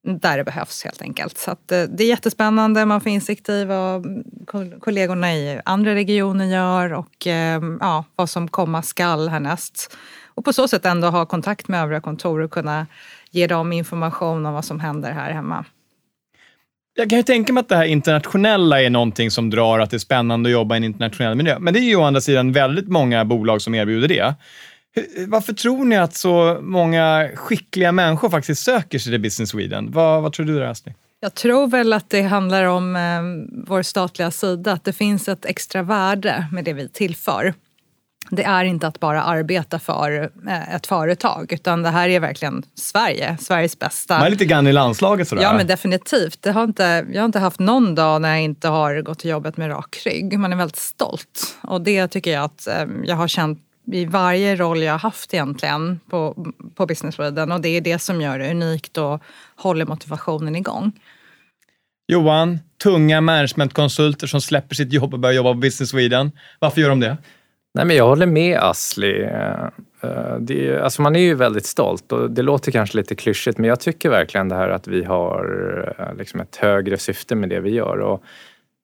där 0.07 0.37
det 0.37 0.45
behövs 0.45 0.85
helt 0.85 1.03
enkelt. 1.03 1.39
Så 1.39 1.51
att, 1.51 1.73
eh, 1.73 1.83
det 1.83 2.05
är 2.05 2.09
jättespännande, 2.09 2.87
man 2.87 3.01
får 3.01 3.13
insikt 3.13 3.49
i 3.49 3.65
vad 3.65 4.25
kollegorna 4.81 5.35
i 5.35 5.61
andra 5.65 5.95
regioner 5.95 6.45
gör 6.45 6.93
och 6.93 7.27
eh, 7.27 7.63
ja, 7.81 8.05
vad 8.17 8.31
som 8.31 8.49
komma 8.49 8.83
skall 8.83 9.29
härnäst. 9.29 9.97
Och 10.27 10.45
på 10.45 10.53
så 10.53 10.69
sätt 10.69 10.87
ändå 10.87 11.09
ha 11.09 11.27
kontakt 11.27 11.69
med 11.69 11.83
övriga 11.83 12.01
kontor 12.01 12.41
och 12.41 12.51
kunna 12.51 12.87
ge 13.31 13.47
dem 13.47 13.73
information 13.73 14.47
om 14.47 14.55
vad 14.55 14.65
som 14.65 14.81
händer 14.81 15.13
här 15.13 15.33
hemma. 15.33 15.65
Jag 16.99 17.11
kan 17.11 17.19
ju 17.19 17.23
tänka 17.23 17.53
mig 17.53 17.61
att 17.61 17.69
det 17.69 17.77
här 17.77 17.85
internationella 17.85 18.83
är 18.83 18.91
någonting 18.91 19.31
som 19.31 19.51
drar 19.51 19.79
att 19.79 19.91
det 19.91 19.97
är 19.97 19.99
spännande 19.99 20.49
att 20.49 20.53
jobba 20.53 20.75
i 20.75 20.77
en 20.77 20.85
internationell 20.85 21.35
miljö. 21.35 21.59
Men 21.59 21.75
det 21.75 21.81
är 21.81 21.85
ju 21.85 21.97
å 21.97 22.03
andra 22.03 22.21
sidan 22.21 22.53
väldigt 22.53 22.89
många 22.89 23.25
bolag 23.25 23.63
som 23.63 23.75
erbjuder 23.75 24.09
det. 24.09 24.35
Varför 25.29 25.53
tror 25.53 25.85
ni 25.85 25.97
att 25.97 26.15
så 26.15 26.59
många 26.63 27.29
skickliga 27.35 27.93
människor 27.93 28.31
faktiskt 28.31 28.63
söker 28.63 28.99
sig 28.99 29.13
till 29.13 29.21
Business 29.21 29.51
Sweden? 29.51 29.93
Vad, 29.93 30.23
vad 30.23 30.33
tror 30.33 30.47
du 30.47 30.59
där, 30.59 30.67
Astrid? 30.67 30.95
Jag 31.21 31.35
tror 31.35 31.67
väl 31.67 31.93
att 31.93 32.11
det 32.11 32.23
handlar 32.23 32.65
om 32.65 32.97
eh, 32.97 33.63
vår 33.67 33.83
statliga 33.83 34.31
sida, 34.31 34.73
att 34.73 34.85
det 34.85 34.93
finns 34.93 35.29
ett 35.29 35.45
extra 35.45 35.83
värde 35.83 36.47
med 36.53 36.65
det 36.65 36.73
vi 36.73 36.89
tillför. 36.89 37.55
Det 38.31 38.45
är 38.45 38.65
inte 38.65 38.87
att 38.87 39.01
bara 39.01 39.23
arbeta 39.23 39.79
för 39.79 40.31
eh, 40.49 40.75
ett 40.75 40.87
företag, 40.87 41.53
utan 41.53 41.83
det 41.83 41.91
här 41.91 42.09
är 42.09 42.21
verkligen 42.21 42.63
Sverige, 42.75 43.37
Sveriges 43.41 43.79
bästa. 43.79 44.19
Man 44.19 44.27
är 44.27 44.31
lite 44.31 44.45
grann 44.45 44.67
i 44.67 44.73
landslaget 44.73 45.29
sådär. 45.29 45.43
Ja, 45.43 45.53
men 45.53 45.67
definitivt. 45.67 46.43
Det 46.43 46.53
har 46.53 46.65
inte, 46.65 47.07
jag 47.13 47.21
har 47.21 47.27
inte 47.27 47.39
haft 47.39 47.59
någon 47.59 47.95
dag 47.95 48.23
när 48.23 48.29
jag 48.29 48.43
inte 48.43 48.69
har 48.69 49.01
gått 49.01 49.19
till 49.19 49.31
jobbet 49.31 49.57
med 49.57 49.71
rak 49.71 50.03
rygg. 50.05 50.39
Man 50.39 50.53
är 50.53 50.57
väldigt 50.57 50.77
stolt. 50.77 51.57
Och 51.61 51.81
det 51.81 52.09
tycker 52.09 52.33
jag 52.33 52.45
att 52.45 52.67
eh, 52.67 52.85
jag 53.05 53.17
har 53.17 53.29
känt 53.29 53.66
i 53.93 54.05
varje 54.05 54.57
roll 54.57 54.83
jag 54.83 54.93
har 54.93 54.99
haft 54.99 55.35
egentligen 55.35 56.01
på, 56.11 56.47
på 56.75 56.87
Business 56.87 57.15
Sweden 57.15 57.53
och 57.53 57.61
det 57.61 57.69
är 57.69 57.81
det 57.81 57.99
som 57.99 58.21
gör 58.21 58.39
det 58.39 58.51
unikt 58.51 58.99
och 58.99 59.23
håller 59.57 59.87
motivationen 59.87 60.57
igång. 60.57 60.93
Johan, 62.09 62.59
tunga 62.83 63.21
managementkonsulter 63.21 64.27
som 64.27 64.41
släpper 64.41 64.75
sitt 64.75 64.93
jobb 64.93 65.15
och 65.15 65.21
börjar 65.21 65.35
jobba 65.35 65.53
på 65.53 65.59
Business 65.59 65.91
Sweden. 65.91 66.33
Varför 66.59 66.81
gör 66.81 66.89
de 66.89 67.01
det? 67.01 67.17
Nej, 67.75 67.85
men 67.85 67.97
jag 67.97 68.07
håller 68.07 68.27
med 68.27 68.59
Asli. 68.59 69.23
Eh, 69.23 70.37
det 70.41 70.69
är, 70.69 70.79
alltså 70.79 71.03
man 71.03 71.17
är 71.17 71.21
ju 71.21 71.35
väldigt 71.35 71.67
stolt 71.67 72.13
och 72.13 72.31
det 72.31 72.43
låter 72.43 72.73
kanske 72.73 72.97
lite 72.97 73.15
klyschigt 73.15 73.59
men 73.59 73.69
jag 73.69 73.81
tycker 73.81 74.11
verkligen 74.11 74.49
det 74.49 74.55
här 74.55 74.69
att 74.69 74.89
vi 74.89 75.05
har 75.05 75.45
eh, 75.99 76.17
liksom 76.19 76.41
ett 76.41 76.57
högre 76.57 76.99
syfte 76.99 77.35
med 77.35 77.49
det 77.49 77.61
vi 77.61 77.71
gör. 77.71 77.99
Och 77.99 78.23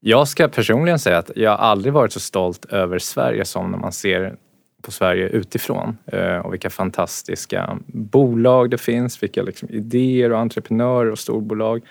jag 0.01 0.29
ska 0.29 0.49
personligen 0.49 0.99
säga 0.99 1.19
att 1.19 1.31
jag 1.37 1.61
aldrig 1.61 1.93
varit 1.93 2.13
så 2.13 2.21
stolt 2.21 2.65
över 2.65 2.99
Sverige 2.99 3.45
som 3.45 3.71
när 3.71 3.79
man 3.79 3.93
ser 3.93 4.35
på 4.83 4.91
Sverige 4.91 5.29
utifrån 5.29 5.99
eh, 6.07 6.37
och 6.37 6.53
vilka 6.53 6.71
fantastiska 6.71 7.79
bolag 7.87 8.71
det 8.71 8.79
finns, 8.79 9.23
vilka 9.23 9.43
liksom 9.43 9.69
idéer 9.71 10.33
och 10.33 10.39
entreprenörer 10.39 11.11
och 11.11 11.19
storbolag. 11.19 11.83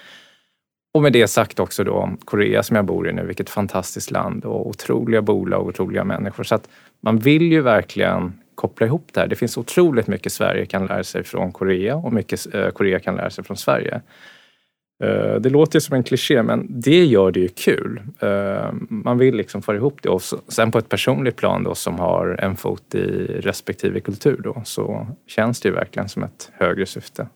Och 0.93 1.01
med 1.01 1.13
det 1.13 1.27
sagt 1.27 1.59
också 1.59 1.83
då 1.83 2.09
Korea 2.25 2.63
som 2.63 2.75
jag 2.75 2.85
bor 2.85 3.09
i 3.09 3.13
nu, 3.13 3.25
vilket 3.25 3.49
fantastiskt 3.49 4.11
land 4.11 4.45
och 4.45 4.67
otroliga 4.67 5.21
bolag 5.21 5.61
och 5.61 5.67
otroliga 5.67 6.03
människor. 6.03 6.43
Så 6.43 6.55
att 6.55 6.69
man 7.01 7.19
vill 7.19 7.51
ju 7.51 7.61
verkligen 7.61 8.33
koppla 8.55 8.85
ihop 8.85 9.09
det 9.13 9.19
här. 9.19 9.27
Det 9.27 9.35
finns 9.35 9.57
otroligt 9.57 10.07
mycket 10.07 10.31
Sverige 10.31 10.65
kan 10.65 10.85
lära 10.85 11.03
sig 11.03 11.23
från 11.23 11.51
Korea 11.51 11.95
och 11.95 12.13
mycket 12.13 12.55
eh, 12.55 12.69
Korea 12.69 12.99
kan 12.99 13.15
lära 13.15 13.29
sig 13.29 13.43
från 13.43 13.57
Sverige. 13.57 14.01
Eh, 15.01 15.35
det 15.35 15.49
låter 15.49 15.75
ju 15.75 15.81
som 15.81 15.95
en 15.95 16.03
kliché 16.03 16.43
men 16.43 16.67
det 16.69 17.05
gör 17.05 17.31
det 17.31 17.39
ju 17.39 17.47
kul. 17.47 18.01
Eh, 18.19 18.71
man 18.89 19.17
vill 19.17 19.35
liksom 19.35 19.61
få 19.61 19.75
ihop 19.75 19.99
det 20.01 20.09
och 20.09 20.21
sen 20.47 20.71
på 20.71 20.77
ett 20.77 20.89
personligt 20.89 21.35
plan 21.35 21.63
då 21.63 21.75
som 21.75 21.99
har 21.99 22.39
en 22.39 22.55
fot 22.55 22.95
i 22.95 22.99
respektive 23.41 23.99
kultur 23.99 24.41
då 24.43 24.61
så 24.65 25.07
känns 25.27 25.61
det 25.61 25.69
ju 25.69 25.75
verkligen 25.75 26.09
som 26.09 26.23
ett 26.23 26.51
högre 26.53 26.85
syfte. 26.85 27.27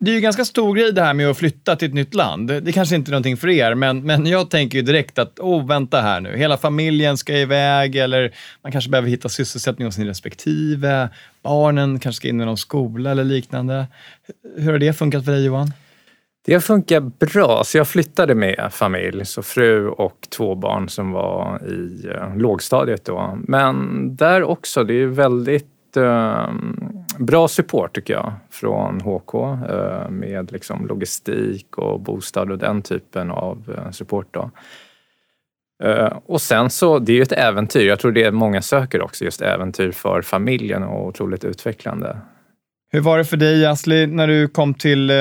Det 0.00 0.10
är 0.10 0.14
ju 0.14 0.20
ganska 0.20 0.44
stor 0.44 0.74
grej 0.74 0.92
det 0.92 1.02
här 1.02 1.14
med 1.14 1.30
att 1.30 1.36
flytta 1.36 1.76
till 1.76 1.88
ett 1.88 1.94
nytt 1.94 2.14
land. 2.14 2.48
Det 2.48 2.72
kanske 2.72 2.96
inte 2.96 3.10
är 3.10 3.12
någonting 3.12 3.36
för 3.36 3.48
er, 3.48 3.74
men, 3.74 4.04
men 4.04 4.26
jag 4.26 4.50
tänker 4.50 4.78
ju 4.78 4.82
direkt 4.82 5.18
att, 5.18 5.40
åh, 5.40 5.66
vänta 5.66 6.00
här 6.00 6.20
nu. 6.20 6.36
Hela 6.36 6.56
familjen 6.56 7.16
ska 7.16 7.38
iväg 7.38 7.96
eller 7.96 8.34
man 8.62 8.72
kanske 8.72 8.90
behöver 8.90 9.08
hitta 9.08 9.28
sysselsättning 9.28 9.86
hos 9.86 9.94
sin 9.94 10.06
respektive. 10.06 11.08
Barnen 11.42 11.98
kanske 11.98 12.16
ska 12.16 12.28
in 12.28 12.40
i 12.40 12.44
någon 12.44 12.56
skola 12.56 13.10
eller 13.10 13.24
liknande. 13.24 13.86
Hur 14.56 14.72
har 14.72 14.78
det 14.78 14.92
funkat 14.92 15.24
för 15.24 15.32
dig 15.32 15.44
Johan? 15.44 15.72
Det 16.44 16.60
funkar 16.60 17.00
bra. 17.00 17.64
Så 17.64 17.78
jag 17.78 17.88
flyttade 17.88 18.34
med 18.34 18.68
familj, 18.72 19.24
så 19.24 19.42
fru 19.42 19.88
och 19.88 20.28
två 20.36 20.54
barn 20.54 20.88
som 20.88 21.12
var 21.12 21.60
i 21.66 22.06
eh, 22.14 22.36
lågstadiet 22.36 23.04
då. 23.04 23.38
Men 23.42 24.16
där 24.16 24.42
också, 24.42 24.84
det 24.84 24.94
är 24.94 25.06
väldigt 25.06 25.96
eh, 25.96 26.48
bra 27.18 27.48
support 27.48 27.94
tycker 27.94 28.14
jag 28.14 28.32
från 28.50 29.00
HK 29.00 29.34
eh, 29.34 30.10
med 30.10 30.52
liksom 30.52 30.86
logistik 30.86 31.78
och 31.78 32.00
bostad 32.00 32.50
och 32.50 32.58
den 32.58 32.82
typen 32.82 33.30
av 33.30 33.74
eh, 33.76 33.90
support. 33.90 34.26
Då. 34.30 34.50
Eh, 35.84 36.18
och 36.26 36.40
sen 36.40 36.70
så, 36.70 36.98
det 36.98 37.12
är 37.12 37.16
ju 37.16 37.22
ett 37.22 37.32
äventyr. 37.32 37.88
Jag 37.88 37.98
tror 37.98 38.12
det 38.12 38.24
är 38.24 38.30
många 38.30 38.62
söker 38.62 39.02
också, 39.02 39.24
just 39.24 39.42
äventyr 39.42 39.90
för 39.90 40.22
familjen 40.22 40.82
och 40.82 41.06
otroligt 41.06 41.44
utvecklande. 41.44 42.18
Hur 42.90 43.00
var 43.00 43.18
det 43.18 43.24
för 43.24 43.36
dig, 43.36 43.66
Asli, 43.66 44.06
när 44.06 44.26
du 44.26 44.48
kom 44.48 44.74
till 44.74 45.10
eh, 45.10 45.16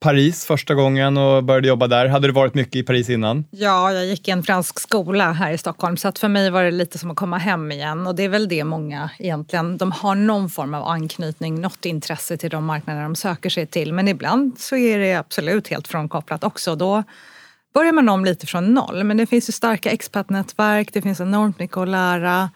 Paris 0.00 0.44
första 0.44 0.74
gången 0.74 1.16
och 1.16 1.44
började 1.44 1.68
jobba 1.68 1.86
där. 1.86 2.06
Hade 2.06 2.28
du 2.28 2.32
varit 2.32 2.54
mycket 2.54 2.76
i 2.76 2.82
Paris 2.82 3.10
innan? 3.10 3.44
Ja, 3.50 3.92
jag 3.92 4.06
gick 4.06 4.28
i 4.28 4.30
en 4.30 4.42
fransk 4.42 4.80
skola 4.80 5.32
här 5.32 5.52
i 5.52 5.58
Stockholm 5.58 5.96
så 5.96 6.08
att 6.08 6.18
för 6.18 6.28
mig 6.28 6.50
var 6.50 6.64
det 6.64 6.70
lite 6.70 6.98
som 6.98 7.10
att 7.10 7.16
komma 7.16 7.38
hem 7.38 7.72
igen 7.72 8.06
och 8.06 8.14
det 8.14 8.22
är 8.22 8.28
väl 8.28 8.48
det 8.48 8.64
många 8.64 9.10
egentligen, 9.18 9.78
de 9.78 9.92
har 9.92 10.14
någon 10.14 10.50
form 10.50 10.74
av 10.74 10.88
anknytning, 10.88 11.60
något 11.60 11.84
intresse 11.84 12.36
till 12.36 12.50
de 12.50 12.64
marknader 12.64 13.02
de 13.02 13.14
söker 13.14 13.50
sig 13.50 13.66
till 13.66 13.92
men 13.92 14.08
ibland 14.08 14.58
så 14.58 14.76
är 14.76 14.98
det 14.98 15.14
absolut 15.14 15.68
helt 15.68 15.88
frånkopplat 15.88 16.44
också. 16.44 16.76
Då 16.76 17.02
börjar 17.74 17.92
man 17.92 18.08
om 18.08 18.24
lite 18.24 18.46
från 18.46 18.74
noll 18.74 19.04
men 19.04 19.16
det 19.16 19.26
finns 19.26 19.48
ju 19.48 19.52
starka 19.52 19.90
expatnätverk, 19.90 20.88
det 20.92 21.02
finns 21.02 21.20
enormt 21.20 21.58
mycket 21.58 21.76
att 21.76 21.88
lära. 21.88 22.50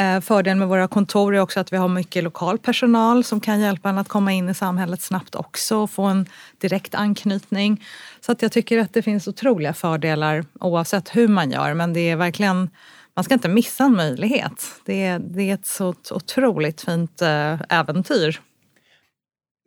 Eh, 0.00 0.20
fördelen 0.20 0.58
med 0.58 0.68
våra 0.68 0.88
kontor 0.88 1.36
är 1.36 1.40
också 1.40 1.60
att 1.60 1.72
vi 1.72 1.76
har 1.76 1.88
mycket 1.88 2.24
lokal 2.24 2.58
personal 2.58 3.24
som 3.24 3.40
kan 3.40 3.60
hjälpa 3.60 3.88
en 3.88 3.98
att 3.98 4.08
komma 4.08 4.32
in 4.32 4.48
i 4.48 4.54
samhället 4.54 5.02
snabbt 5.02 5.34
också 5.34 5.76
och 5.76 5.90
få 5.90 6.02
en 6.02 6.26
direkt 6.58 6.94
anknytning. 6.94 7.84
Så 8.20 8.32
att 8.32 8.42
jag 8.42 8.52
tycker 8.52 8.78
att 8.78 8.92
det 8.92 9.02
finns 9.02 9.28
otroliga 9.28 9.74
fördelar 9.74 10.44
oavsett 10.60 11.16
hur 11.16 11.28
man 11.28 11.50
gör 11.50 11.74
men 11.74 11.92
det 11.92 12.00
är 12.00 12.16
verkligen 12.16 12.70
man 13.14 13.24
ska 13.24 13.34
inte 13.34 13.48
missa 13.48 13.84
en 13.84 13.96
möjlighet. 13.96 14.66
Det 14.84 15.04
är, 15.04 15.18
det 15.18 15.50
är 15.50 15.54
ett 15.54 15.66
så 15.66 15.94
otroligt 16.10 16.80
fint 16.80 17.22
eh, 17.22 17.60
äventyr 17.68 18.40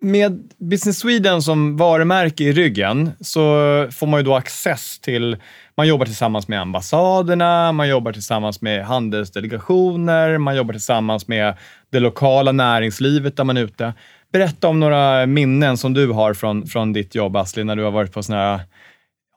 med 0.04 0.50
Business 0.58 1.00
Sweden 1.00 1.42
som 1.42 1.78
varumärke 1.78 2.44
i 2.44 2.52
ryggen 2.52 3.12
så 3.20 3.42
får 3.92 4.08
man 4.08 4.20
ju 4.20 4.24
då 4.24 4.36
access 4.36 5.00
till, 5.00 5.38
man 5.78 5.88
jobbar 5.88 6.06
tillsammans 6.06 6.48
med 6.48 6.62
ambassaderna, 6.62 7.72
man 7.72 7.90
jobbar 7.90 8.12
tillsammans 8.12 8.62
med 8.62 8.86
handelsdelegationer, 8.86 10.38
man 10.38 10.56
jobbar 10.56 10.74
tillsammans 10.74 11.28
med 11.28 11.58
det 11.92 12.00
lokala 12.00 12.52
näringslivet 12.52 13.38
där 13.38 13.44
man 13.44 13.58
är 13.58 13.64
ute. 13.64 13.94
Berätta 14.34 14.68
om 14.68 14.80
några 14.80 15.26
minnen 15.26 15.78
som 15.78 15.94
du 15.94 16.12
har 16.12 16.34
från, 16.34 16.68
från 16.68 16.94
ditt 16.94 17.16
jobb, 17.16 17.36
Asli, 17.36 17.64
när 17.64 17.76
du 17.76 17.84
har 17.84 17.92
varit 17.92 18.14
på 18.14 18.24
såna 18.24 18.38
här 18.38 18.60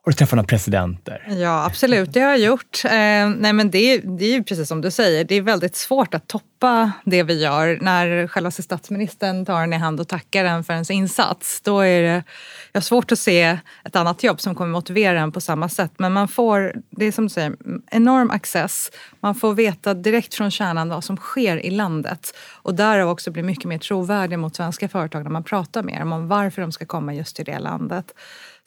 har 0.07 0.13
du 0.13 0.17
träffat 0.17 0.37
några 0.37 0.47
presidenter? 0.47 1.27
Ja, 1.29 1.65
absolut. 1.65 2.13
Det 2.13 2.21
har 2.21 2.31
jag 2.31 2.39
gjort. 2.39 2.85
Eh, 2.85 2.91
nej, 2.91 3.53
men 3.53 3.71
det, 3.71 3.99
det 3.99 4.25
är 4.25 4.33
ju 4.33 4.45
precis 4.45 4.69
som 4.69 4.81
du 4.81 4.91
säger, 4.91 5.25
det 5.25 5.35
är 5.35 5.43
väldigt 5.43 5.77
svårt 5.77 6.15
att 6.15 6.29
toppa 6.29 6.93
det 7.05 7.23
vi 7.23 7.43
gör. 7.43 7.79
När 7.81 8.27
själva 8.27 8.51
statsministern 8.51 9.47
tar 9.47 9.63
en 9.63 9.73
i 9.73 9.77
hand 9.77 10.01
och 10.01 10.09
tackar 10.09 10.45
en 10.45 10.65
för 10.65 10.73
ens 10.73 10.91
insats, 10.91 11.61
då 11.61 11.81
är 11.81 12.03
det 12.03 12.25
jag 12.73 12.81
har 12.81 12.85
svårt 12.85 13.13
att 13.13 13.19
se 13.19 13.59
ett 13.85 13.97
annat 13.97 14.23
jobb 14.23 14.41
som 14.41 14.55
kommer 14.55 14.71
motivera 14.71 15.21
en 15.21 15.33
på 15.33 15.41
samma 15.41 15.69
sätt. 15.69 15.93
Men 15.97 16.13
man 16.13 16.29
får, 16.29 16.75
det 16.91 17.05
är 17.05 17.13
som 17.13 17.25
du 17.25 17.31
säger, 17.31 17.57
enorm 17.91 18.31
access. 18.31 18.91
Man 19.21 19.35
får 19.35 19.55
veta 19.55 19.95
direkt 19.95 20.35
från 20.35 20.51
kärnan 20.51 20.89
vad 20.89 21.05
som 21.05 21.17
sker 21.17 21.67
i 21.67 21.71
landet. 21.71 22.35
Och 22.63 22.75
därav 22.75 23.11
också 23.11 23.31
bli 23.31 23.43
mycket 23.43 23.65
mer 23.65 23.79
trovärdig 23.79 24.39
mot 24.39 24.57
svenska 24.57 24.89
företag 24.89 25.23
när 25.23 25.31
man 25.31 25.45
pratar 25.45 25.83
med 25.83 26.01
dem 26.01 26.13
om 26.13 26.29
varför 26.29 26.63
de 26.63 26.73
ska 26.73 26.87
komma 26.87 27.15
just 27.15 27.37
till 27.37 27.45
det 27.45 27.59
landet. 27.59 28.13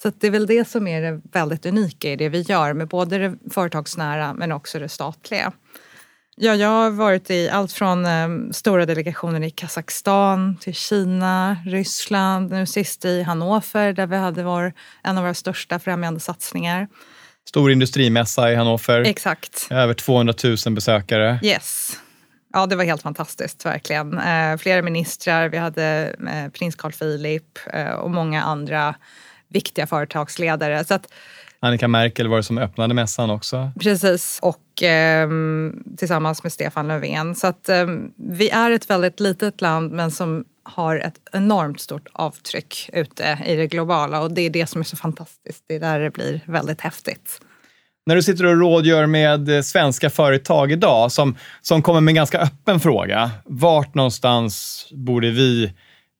Så 0.01 0.12
det 0.20 0.27
är 0.27 0.32
väl 0.32 0.48
det 0.48 0.68
som 0.68 0.88
är 0.88 1.01
det 1.01 1.22
väldigt 1.32 1.65
unika 1.65 2.12
i 2.12 2.15
det 2.15 2.29
vi 2.29 2.41
gör 2.41 2.74
med 2.74 2.88
både 2.88 3.18
det 3.18 3.36
företagsnära 3.51 4.34
men 4.34 4.51
också 4.51 4.79
det 4.79 4.89
statliga. 4.89 5.51
Ja, 6.41 6.56
jag 6.56 6.70
har 6.70 6.89
varit 6.89 7.29
i 7.29 7.50
allt 7.50 7.72
från 7.72 8.06
eh, 8.06 8.27
stora 8.51 8.86
delegationer 8.86 9.44
i 9.44 9.50
Kazakstan 9.50 10.58
till 10.58 10.74
Kina, 10.74 11.58
Ryssland, 11.65 12.51
nu 12.51 12.65
sist 12.65 13.06
i 13.06 13.24
Hannover 13.24 13.94
där 13.94 14.08
vi 14.08 14.15
hade 14.15 14.44
vår, 14.44 14.74
en 15.03 15.18
av 15.18 15.24
våra 15.24 15.34
största 15.34 15.79
främjande 15.79 16.20
satsningar. 16.20 16.88
Stor 17.48 17.72
industrimässa 17.72 18.51
i 18.51 18.56
Hannover. 18.56 19.01
Exakt. 19.01 19.68
Över 19.70 19.94
200 19.94 20.34
000 20.65 20.75
besökare. 20.75 21.39
Yes. 21.44 22.00
Ja, 22.53 22.65
det 22.65 22.75
var 22.75 22.84
helt 22.84 23.01
fantastiskt 23.01 23.65
verkligen. 23.65 24.20
Eh, 24.20 24.58
flera 24.58 24.82
ministrar, 24.82 25.50
vi 25.50 25.58
hade 25.58 26.15
eh, 26.29 26.51
prins 26.51 26.75
Carl 26.75 26.91
Philip 26.91 27.60
eh, 27.74 27.89
och 27.89 28.12
många 28.12 28.44
andra 28.44 28.96
viktiga 29.50 29.88
företagsledare. 29.88 30.84
Så 30.84 30.94
att, 30.94 31.08
Annika 31.62 31.88
Merkel 31.88 32.27
var 32.27 32.38
det 32.38 32.44
som 32.44 32.58
öppnade 32.58 32.94
mässan 32.94 33.29
också. 33.29 33.72
Precis. 33.79 34.39
Och 34.41 34.84
eh, 34.84 35.29
tillsammans 35.98 36.44
med 36.44 36.53
Stefan 36.53 36.88
Löfven. 36.88 37.36
Så 37.36 37.48
att 37.48 37.70
eh, 37.70 37.88
vi 38.15 38.50
är 38.50 38.72
ett 38.72 38.89
väldigt 38.89 39.20
litet 39.20 39.62
land 39.62 39.91
men 39.91 40.12
som 40.12 40.46
har 40.63 40.96
ett 40.96 41.20
enormt 41.32 41.79
stort 41.79 42.08
avtryck 42.13 42.89
ute 42.94 43.39
i 43.46 43.56
det 43.56 43.68
globala 43.68 44.22
och 44.22 44.32
det 44.32 44.41
är 44.41 44.50
det 44.50 44.68
som 44.68 44.82
är 44.82 44.86
så 44.86 44.98
fantastiskt. 44.98 45.63
Det 45.68 45.75
är 45.75 45.79
där 45.79 46.00
det 46.00 46.12
blir 46.12 46.41
väldigt 46.46 46.82
häftigt. 46.82 47.41
När 48.06 48.15
du 48.15 48.24
sitter 48.24 48.46
och 48.46 48.58
rådgör 48.60 49.06
med 49.06 49.50
eh, 49.50 49.62
svenska 49.62 50.10
företag 50.10 50.72
idag 50.72 51.12
som, 51.12 51.38
som 51.62 51.82
kommer 51.82 52.01
med 52.01 52.12
en 52.12 52.15
ganska 52.15 52.39
öppen 52.39 52.79
fråga. 52.79 53.32
Vart 53.46 53.96
någonstans 53.96 54.86
borde 54.91 55.32
vi 55.32 55.74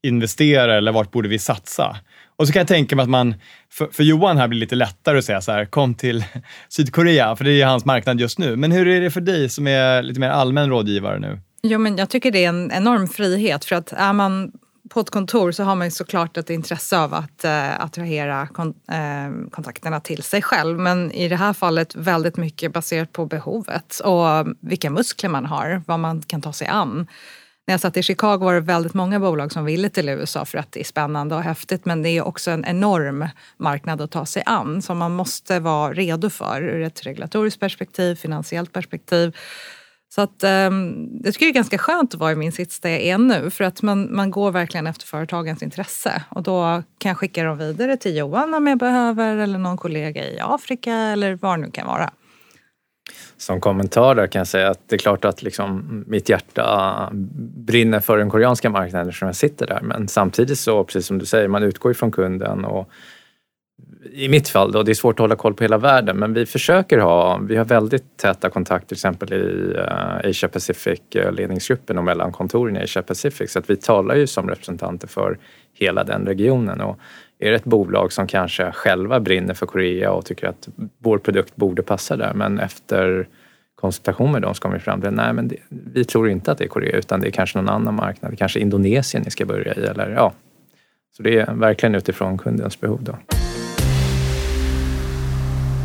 investera 0.04 0.78
eller 0.78 0.92
vart 0.92 1.12
borde 1.12 1.30
vi 1.30 1.40
satsa? 1.40 1.98
Och 2.40 2.48
så 2.48 2.54
kan 2.54 2.60
jag 2.60 2.68
tänka 2.68 2.96
mig 2.96 3.04
att 3.04 3.10
man, 3.10 3.36
för, 3.72 3.88
för 3.92 4.04
Johan 4.04 4.38
här 4.38 4.48
blir 4.48 4.60
lite 4.60 4.76
lättare 4.76 5.18
att 5.18 5.26
säga 5.26 5.42
så 5.42 5.52
här, 5.52 5.66
kom 5.66 5.96
till 5.96 6.26
Sydkorea, 6.70 7.36
för 7.36 7.46
det 7.46 7.62
är 7.62 7.66
hans 7.66 7.86
marknad 7.86 8.20
just 8.20 8.40
nu. 8.40 8.56
Men 8.56 8.72
hur 8.72 8.88
är 8.88 9.02
det 9.02 9.12
för 9.12 9.22
dig 9.22 9.50
som 9.50 9.68
är 9.68 10.04
lite 10.04 10.20
mer 10.20 10.30
allmän 10.30 10.70
rådgivare 10.70 11.20
nu? 11.20 11.40
Jo, 11.62 11.80
men 11.80 11.98
jag 11.98 12.10
tycker 12.10 12.32
det 12.32 12.46
är 12.46 12.50
en 12.50 12.72
enorm 12.72 13.08
frihet 13.08 13.66
för 13.66 13.76
att 13.76 13.94
är 13.94 14.14
man 14.14 14.52
på 14.90 15.00
ett 15.00 15.10
kontor 15.10 15.52
så 15.52 15.64
har 15.64 15.76
man 15.76 15.88
ju 15.88 15.92
såklart 15.92 16.38
ett 16.38 16.50
intresse 16.50 17.00
av 17.00 17.14
att 17.14 17.44
eh, 17.44 17.82
attrahera 17.82 18.48
kon 18.48 18.74
eh, 18.92 19.50
kontakterna 19.52 20.00
till 20.00 20.24
sig 20.24 20.42
själv. 20.42 20.80
Men 20.80 21.12
i 21.12 21.28
det 21.28 21.36
här 21.36 21.54
fallet 21.54 21.96
väldigt 21.96 22.38
mycket 22.38 22.74
baserat 22.74 23.14
på 23.14 23.26
behovet 23.26 24.00
och 24.00 24.48
vilka 24.60 24.90
muskler 24.90 25.30
man 25.30 25.46
har, 25.46 25.82
vad 25.86 26.00
man 26.00 26.22
kan 26.22 26.42
ta 26.42 26.54
sig 26.54 26.68
an. 26.68 27.08
När 27.70 27.74
jag 27.74 27.80
satt 27.80 27.98
i 27.98 28.04
Chicago 28.04 28.38
var 28.38 28.54
det 28.54 28.60
väldigt 28.60 28.94
många 28.94 29.20
bolag 29.20 29.52
som 29.52 29.66
ville 29.66 29.90
till 29.90 30.10
USA 30.10 30.46
för 30.46 30.58
att 30.58 30.72
det 30.72 30.80
är 30.80 30.84
spännande 30.84 31.36
och 31.36 31.44
häftigt 31.44 31.86
men 31.86 32.04
det 32.04 32.10
är 32.10 32.28
också 32.28 32.52
en 32.52 32.66
enorm 32.66 33.28
marknad 33.58 34.02
att 34.02 34.12
ta 34.12 34.26
sig 34.26 34.44
an 34.46 34.82
som 34.82 34.98
man 34.98 35.16
måste 35.16 35.60
vara 35.60 35.94
redo 35.94 36.30
för 36.30 36.62
ur 36.62 36.82
ett 36.82 37.06
regulatoriskt 37.06 37.60
perspektiv, 37.60 38.16
finansiellt 38.16 38.74
perspektiv 38.74 39.38
så 40.16 40.22
att, 40.22 40.44
um, 40.44 41.10
jag 41.24 41.34
tycker 41.34 41.46
det 41.46 41.52
är 41.52 41.54
ganska 41.54 41.78
skönt 41.78 42.14
att 42.14 42.20
vara 42.20 42.32
i 42.32 42.36
min 42.36 42.52
sits 42.52 42.80
där 42.80 42.90
jag 42.90 43.02
är 43.02 43.18
nu 43.18 43.50
för 43.50 43.64
att 43.64 43.82
man, 43.82 44.16
man 44.16 44.32
går 44.32 44.52
verkligen 44.52 44.88
efter 44.88 45.06
företagens 45.06 45.64
intresse. 45.64 46.24
Och 46.30 46.44
då 46.44 46.84
kan 46.98 47.10
jag 47.10 47.18
skicka 47.18 47.44
dem 47.44 47.58
vidare 47.58 47.98
till 47.98 48.18
Johan 48.18 48.54
om 48.54 48.68
jag 48.68 48.78
behöver 48.78 49.38
eller 49.38 49.60
någon 49.60 49.78
kollega 49.78 50.24
i 50.24 50.40
Afrika 50.40 50.94
eller 50.94 51.36
var 51.36 51.58
det 51.58 51.64
nu 51.64 51.72
kan 51.72 51.88
vara. 51.88 52.12
Som 53.38 53.62
kommentar 53.62 54.16
där 54.16 54.28
kan 54.28 54.40
jag 54.40 54.48
säga 54.48 54.70
att 54.70 54.80
det 54.88 54.96
är 54.96 55.00
klart 55.00 55.26
att 55.26 55.44
liksom 55.44 56.04
mitt 56.08 56.30
hjärta 56.30 57.10
brinner 57.56 58.00
för 58.00 58.18
den 58.18 58.30
koreanska 58.30 58.70
marknaden 58.70 59.08
eftersom 59.08 59.26
jag 59.26 59.36
sitter 59.36 59.68
där. 59.68 59.82
Men 59.82 60.08
samtidigt 60.08 60.60
så, 60.60 60.84
precis 60.84 61.06
som 61.06 61.18
du 61.18 61.26
säger, 61.26 61.48
man 61.48 61.64
utgår 61.64 61.92
ifrån 61.92 62.12
kunden 62.12 62.66
och 62.66 62.90
i 64.14 64.30
mitt 64.30 64.50
fall 64.50 64.72
då, 64.72 64.84
det 64.84 64.92
är 64.92 64.94
svårt 64.94 65.16
att 65.16 65.20
hålla 65.20 65.36
koll 65.36 65.54
på 65.54 65.64
hela 65.64 65.78
världen, 65.78 66.18
men 66.18 66.34
vi 66.34 66.46
försöker 66.46 66.98
ha, 66.98 67.38
vi 67.38 67.56
har 67.56 67.66
väldigt 67.66 68.18
täta 68.18 68.50
kontakter 68.50 68.88
till 68.88 68.96
exempel 68.96 69.34
i 69.34 69.74
eh, 69.78 70.30
Asia 70.30 70.50
Pacific 70.50 71.00
eh, 71.16 71.32
ledningsgruppen 71.32 71.98
och 71.98 72.04
mellan 72.04 72.32
kontoren 72.32 72.78
i 72.78 72.84
Asia 72.84 73.02
Pacific. 73.02 73.52
Så 73.52 73.60
att 73.60 73.70
vi 73.70 73.76
talar 73.76 74.16
ju 74.16 74.28
som 74.28 74.50
representanter 74.50 75.08
för 75.08 75.38
hela 75.74 76.04
den 76.04 76.26
regionen. 76.26 76.82
Och 76.82 77.00
är 77.40 77.50
det 77.50 77.56
ett 77.56 77.64
bolag 77.64 78.14
som 78.14 78.28
kanske 78.28 78.72
själva 78.72 79.20
brinner 79.20 79.54
för 79.54 79.66
Korea 79.66 80.12
och 80.12 80.26
tycker 80.26 80.48
att 80.48 80.70
vår 80.98 81.18
produkt 81.18 81.56
borde 81.56 81.82
passa 81.82 82.18
där 82.18 82.34
men 82.34 82.60
efter 82.60 83.28
konsultation 83.76 84.32
med 84.32 84.42
dem 84.42 84.56
så 84.56 84.62
kommer 84.62 84.76
vi 84.76 84.82
fram 84.82 85.02
till 85.02 85.12
nej 85.12 85.34
men 85.34 85.48
det, 85.48 85.58
vi 85.70 86.06
tror 86.06 86.30
inte 86.30 86.52
att 86.52 86.58
det 86.58 86.64
är 86.64 86.68
Korea 86.68 86.98
utan 86.98 87.22
det 87.22 87.28
är 87.28 87.32
kanske 87.32 87.58
någon 87.58 87.70
annan 87.70 87.96
marknad, 87.96 88.32
det 88.32 88.36
kanske 88.36 88.60
Indonesien 88.60 89.24
ni 89.24 89.32
ska 89.32 89.46
börja 89.46 89.74
i 89.74 89.86
eller 89.86 90.10
ja. 90.10 90.34
Så 91.18 91.24
det 91.24 91.40
är 91.40 91.54
verkligen 91.54 91.96
utifrån 91.96 92.38
kundens 92.38 92.80
behov 92.80 93.04
då. 93.04 93.18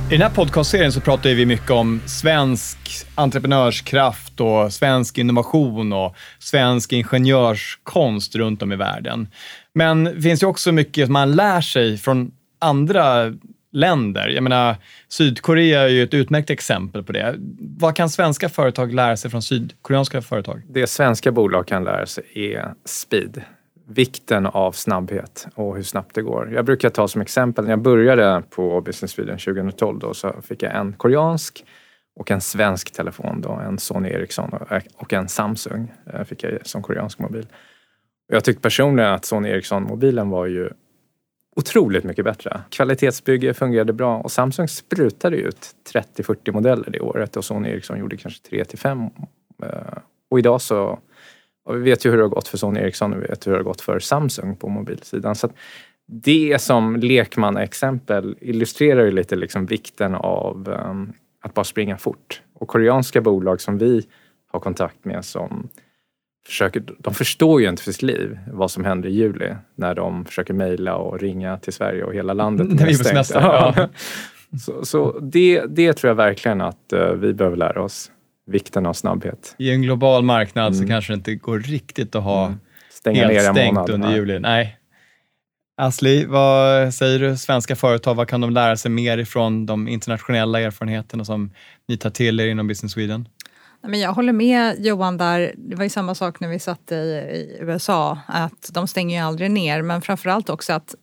I 0.04 0.11
den 0.11 0.23
här 0.23 0.30
podcastserien 0.34 0.92
så 0.92 1.00
pratar 1.00 1.30
vi 1.30 1.46
mycket 1.46 1.70
om 1.70 2.00
svensk 2.06 2.78
entreprenörskraft 3.14 4.40
och 4.40 4.72
svensk 4.72 5.18
innovation 5.18 5.92
och 5.92 6.16
svensk 6.38 6.92
ingenjörskonst 6.92 8.35
runt 8.37 8.62
om 8.62 8.72
i 8.72 8.76
världen. 8.76 9.28
Men 9.72 10.05
det 10.05 10.22
finns 10.22 10.42
ju 10.42 10.46
också 10.46 10.72
mycket 10.72 11.09
man 11.09 11.33
lär 11.33 11.61
sig 11.61 11.98
från 11.98 12.31
andra 12.59 13.33
länder. 13.72 14.28
Jag 14.28 14.42
menar, 14.42 14.76
Sydkorea 15.09 15.83
är 15.83 15.88
ju 15.88 16.02
ett 16.02 16.14
utmärkt 16.14 16.50
exempel 16.50 17.02
på 17.02 17.12
det. 17.12 17.35
Vad 17.59 17.96
kan 17.96 18.11
svenska 18.11 18.48
företag 18.48 18.94
lära 18.94 19.16
sig 19.16 19.31
från 19.31 19.42
sydkoreanska 19.42 20.22
företag? 20.22 20.62
Det 20.68 20.87
svenska 20.87 21.33
bolag 21.33 21.66
kan 21.66 21.85
lära 21.85 22.07
sig 22.07 22.24
är 22.35 22.74
speed 22.85 23.42
vikten 23.87 24.47
av 24.47 24.73
snabbhet 24.73 25.47
och 25.55 25.77
hur 25.77 25.83
snabbt 25.83 26.14
det 26.14 26.23
går. 26.23 26.53
Jag 26.55 26.64
brukar 26.64 26.90
ta 26.90 27.09
som 27.09 27.20
exempel 27.20 27.64
när 27.64 27.70
jag 27.70 27.83
började 27.83 28.42
på 28.51 28.81
Business 28.81 29.11
Sweden 29.11 29.38
2012 29.38 29.99
då, 29.99 30.14
så 30.14 30.35
fick 30.42 30.62
jag 30.62 30.77
en 30.77 30.92
koreansk 30.92 31.64
och 32.16 32.31
en 32.31 32.40
svensk 32.40 32.92
telefon 32.92 33.40
då, 33.40 33.51
en 33.53 33.79
Sony 33.79 34.09
Ericsson 34.09 34.51
och 34.97 35.12
en 35.12 35.29
Samsung 35.29 35.92
eh, 36.12 36.25
fick 36.25 36.44
jag 36.44 36.66
som 36.66 36.83
koreansk 36.83 37.18
mobil. 37.18 37.47
Jag 38.27 38.44
tyckte 38.44 38.62
personligen 38.62 39.12
att 39.12 39.25
Sony 39.25 39.49
Ericsson-mobilen 39.49 40.31
var 40.31 40.47
ju 40.47 40.70
otroligt 41.57 42.05
mycket 42.05 42.25
bättre. 42.25 42.61
Kvalitetsbygge 42.70 43.55
fungerade 43.55 43.92
bra 43.92 44.18
och 44.18 44.33
Samsung 44.33 44.68
sprutade 44.68 45.37
ut 45.37 45.70
30-40 45.92 46.53
modeller 46.53 46.90
det 46.90 47.01
året 47.01 47.37
och 47.37 47.44
Sony 47.44 47.68
Ericsson 47.68 47.99
gjorde 47.99 48.16
kanske 48.16 48.49
3-5. 48.51 49.11
Eh, 49.62 49.99
och 50.31 50.38
idag 50.38 50.61
så 50.61 50.99
och 51.64 51.77
vi 51.77 51.81
vet 51.81 52.07
ju 52.07 52.11
hur 52.11 52.16
det 52.16 52.24
har 52.24 52.29
gått 52.29 52.48
för 52.48 52.59
Sony 52.59 52.81
Ericsson 52.81 53.12
och 53.12 53.22
vi 53.22 53.27
vet 53.27 53.46
hur 53.46 53.53
det 53.53 53.59
har 53.59 53.64
gått 53.64 53.81
för 53.81 53.98
Samsung 53.98 54.57
på 54.57 54.68
mobilsidan. 54.68 55.35
Så 55.35 55.48
det 56.07 56.61
som 56.61 56.96
lekmannaexempel 56.96 58.37
illustrerar 58.40 59.05
ju 59.05 59.11
lite 59.11 59.37
liksom 59.37 59.66
vikten 59.66 60.14
av 60.14 60.68
um, 60.90 61.12
att 61.42 61.55
bara 61.55 61.64
springa 61.64 61.96
fort. 61.96 62.42
Och 62.55 62.68
koreanska 62.68 63.20
bolag 63.20 63.61
som 63.61 63.79
vi 63.79 64.07
har 64.53 64.61
kontakt 64.61 65.05
med 65.05 65.24
som 65.24 65.68
försöker, 66.46 66.85
de 66.98 67.14
förstår 67.14 67.61
ju 67.61 67.68
inte 67.68 67.83
för 67.83 67.92
sitt 67.92 68.03
liv 68.03 68.38
vad 68.53 68.70
som 68.70 68.85
händer 68.85 69.09
i 69.09 69.12
juli 69.12 69.55
när 69.74 69.94
de 69.94 70.24
försöker 70.24 70.55
mejla 70.55 70.96
och 70.96 71.20
ringa 71.20 71.59
till 71.59 71.72
Sverige 71.72 72.05
och 72.05 72.14
hela 72.14 72.33
landet 72.33 72.66
När 72.70 72.87
vi 72.87 72.92
är 72.92 72.98
på 72.98 73.05
semester. 73.05 73.40
Ja. 73.40 73.88
Så, 74.64 74.85
så 74.85 75.18
det, 75.18 75.64
det 75.68 75.92
tror 75.92 76.09
jag 76.09 76.14
verkligen 76.14 76.61
att 76.61 76.92
uh, 76.92 77.12
vi 77.12 77.35
behöver 77.35 77.57
lära 77.57 77.83
oss 77.83 78.11
vikten 78.46 78.87
av 78.87 78.92
snabbhet. 78.92 79.54
I 79.59 79.70
en 79.70 79.83
global 79.83 80.22
marknad 80.22 80.66
mm. 80.66 80.83
så 80.83 80.88
kanske 80.88 81.12
det 81.12 81.14
inte 81.14 81.35
går 81.35 81.59
riktigt 81.59 82.14
att 82.14 82.24
ha 82.24 82.46
mm. 82.46 82.61
Stänga 82.90 83.28
helt 83.28 83.57
stängt 83.57 83.74
månad, 83.74 83.90
under 83.90 84.14
juli. 84.14 84.38
Nej. 84.38 84.78
Asli, 85.76 86.24
vad 86.24 86.94
säger 86.94 87.18
du? 87.18 87.37
Svenska 87.37 87.76
företag, 87.76 88.14
vad 88.14 88.28
kan 88.28 88.40
de 88.40 88.50
lära 88.50 88.76
sig 88.76 88.90
mer 88.90 89.18
ifrån 89.18 89.66
de 89.66 89.88
internationella 89.88 90.61
erfarenheterna 90.61 91.24
som 91.24 91.50
ni 91.88 91.96
tar 91.96 92.11
till 92.11 92.40
er 92.40 92.46
inom 92.46 92.66
Business 92.66 92.92
Sweden? 92.92 93.28
jag 93.87 94.12
håller 94.12 94.33
med 94.33 94.85
Johan 94.85 95.16
där. 95.16 95.54
Det 95.57 95.76
var 95.76 95.85
ju 95.85 95.90
samma 95.90 96.14
sak 96.14 96.40
när 96.40 96.48
vi 96.48 96.59
satt 96.59 96.92
i, 96.92 96.94
i 96.94 97.59
USA, 97.61 98.18
att 98.26 98.70
de 98.72 98.88
stänger 98.88 99.18
ju 99.18 99.26
aldrig 99.26 99.50
ner. 99.50 99.83
Men 99.83 100.02
framförallt 100.02 100.50
också 100.50 100.72
att 100.72 100.94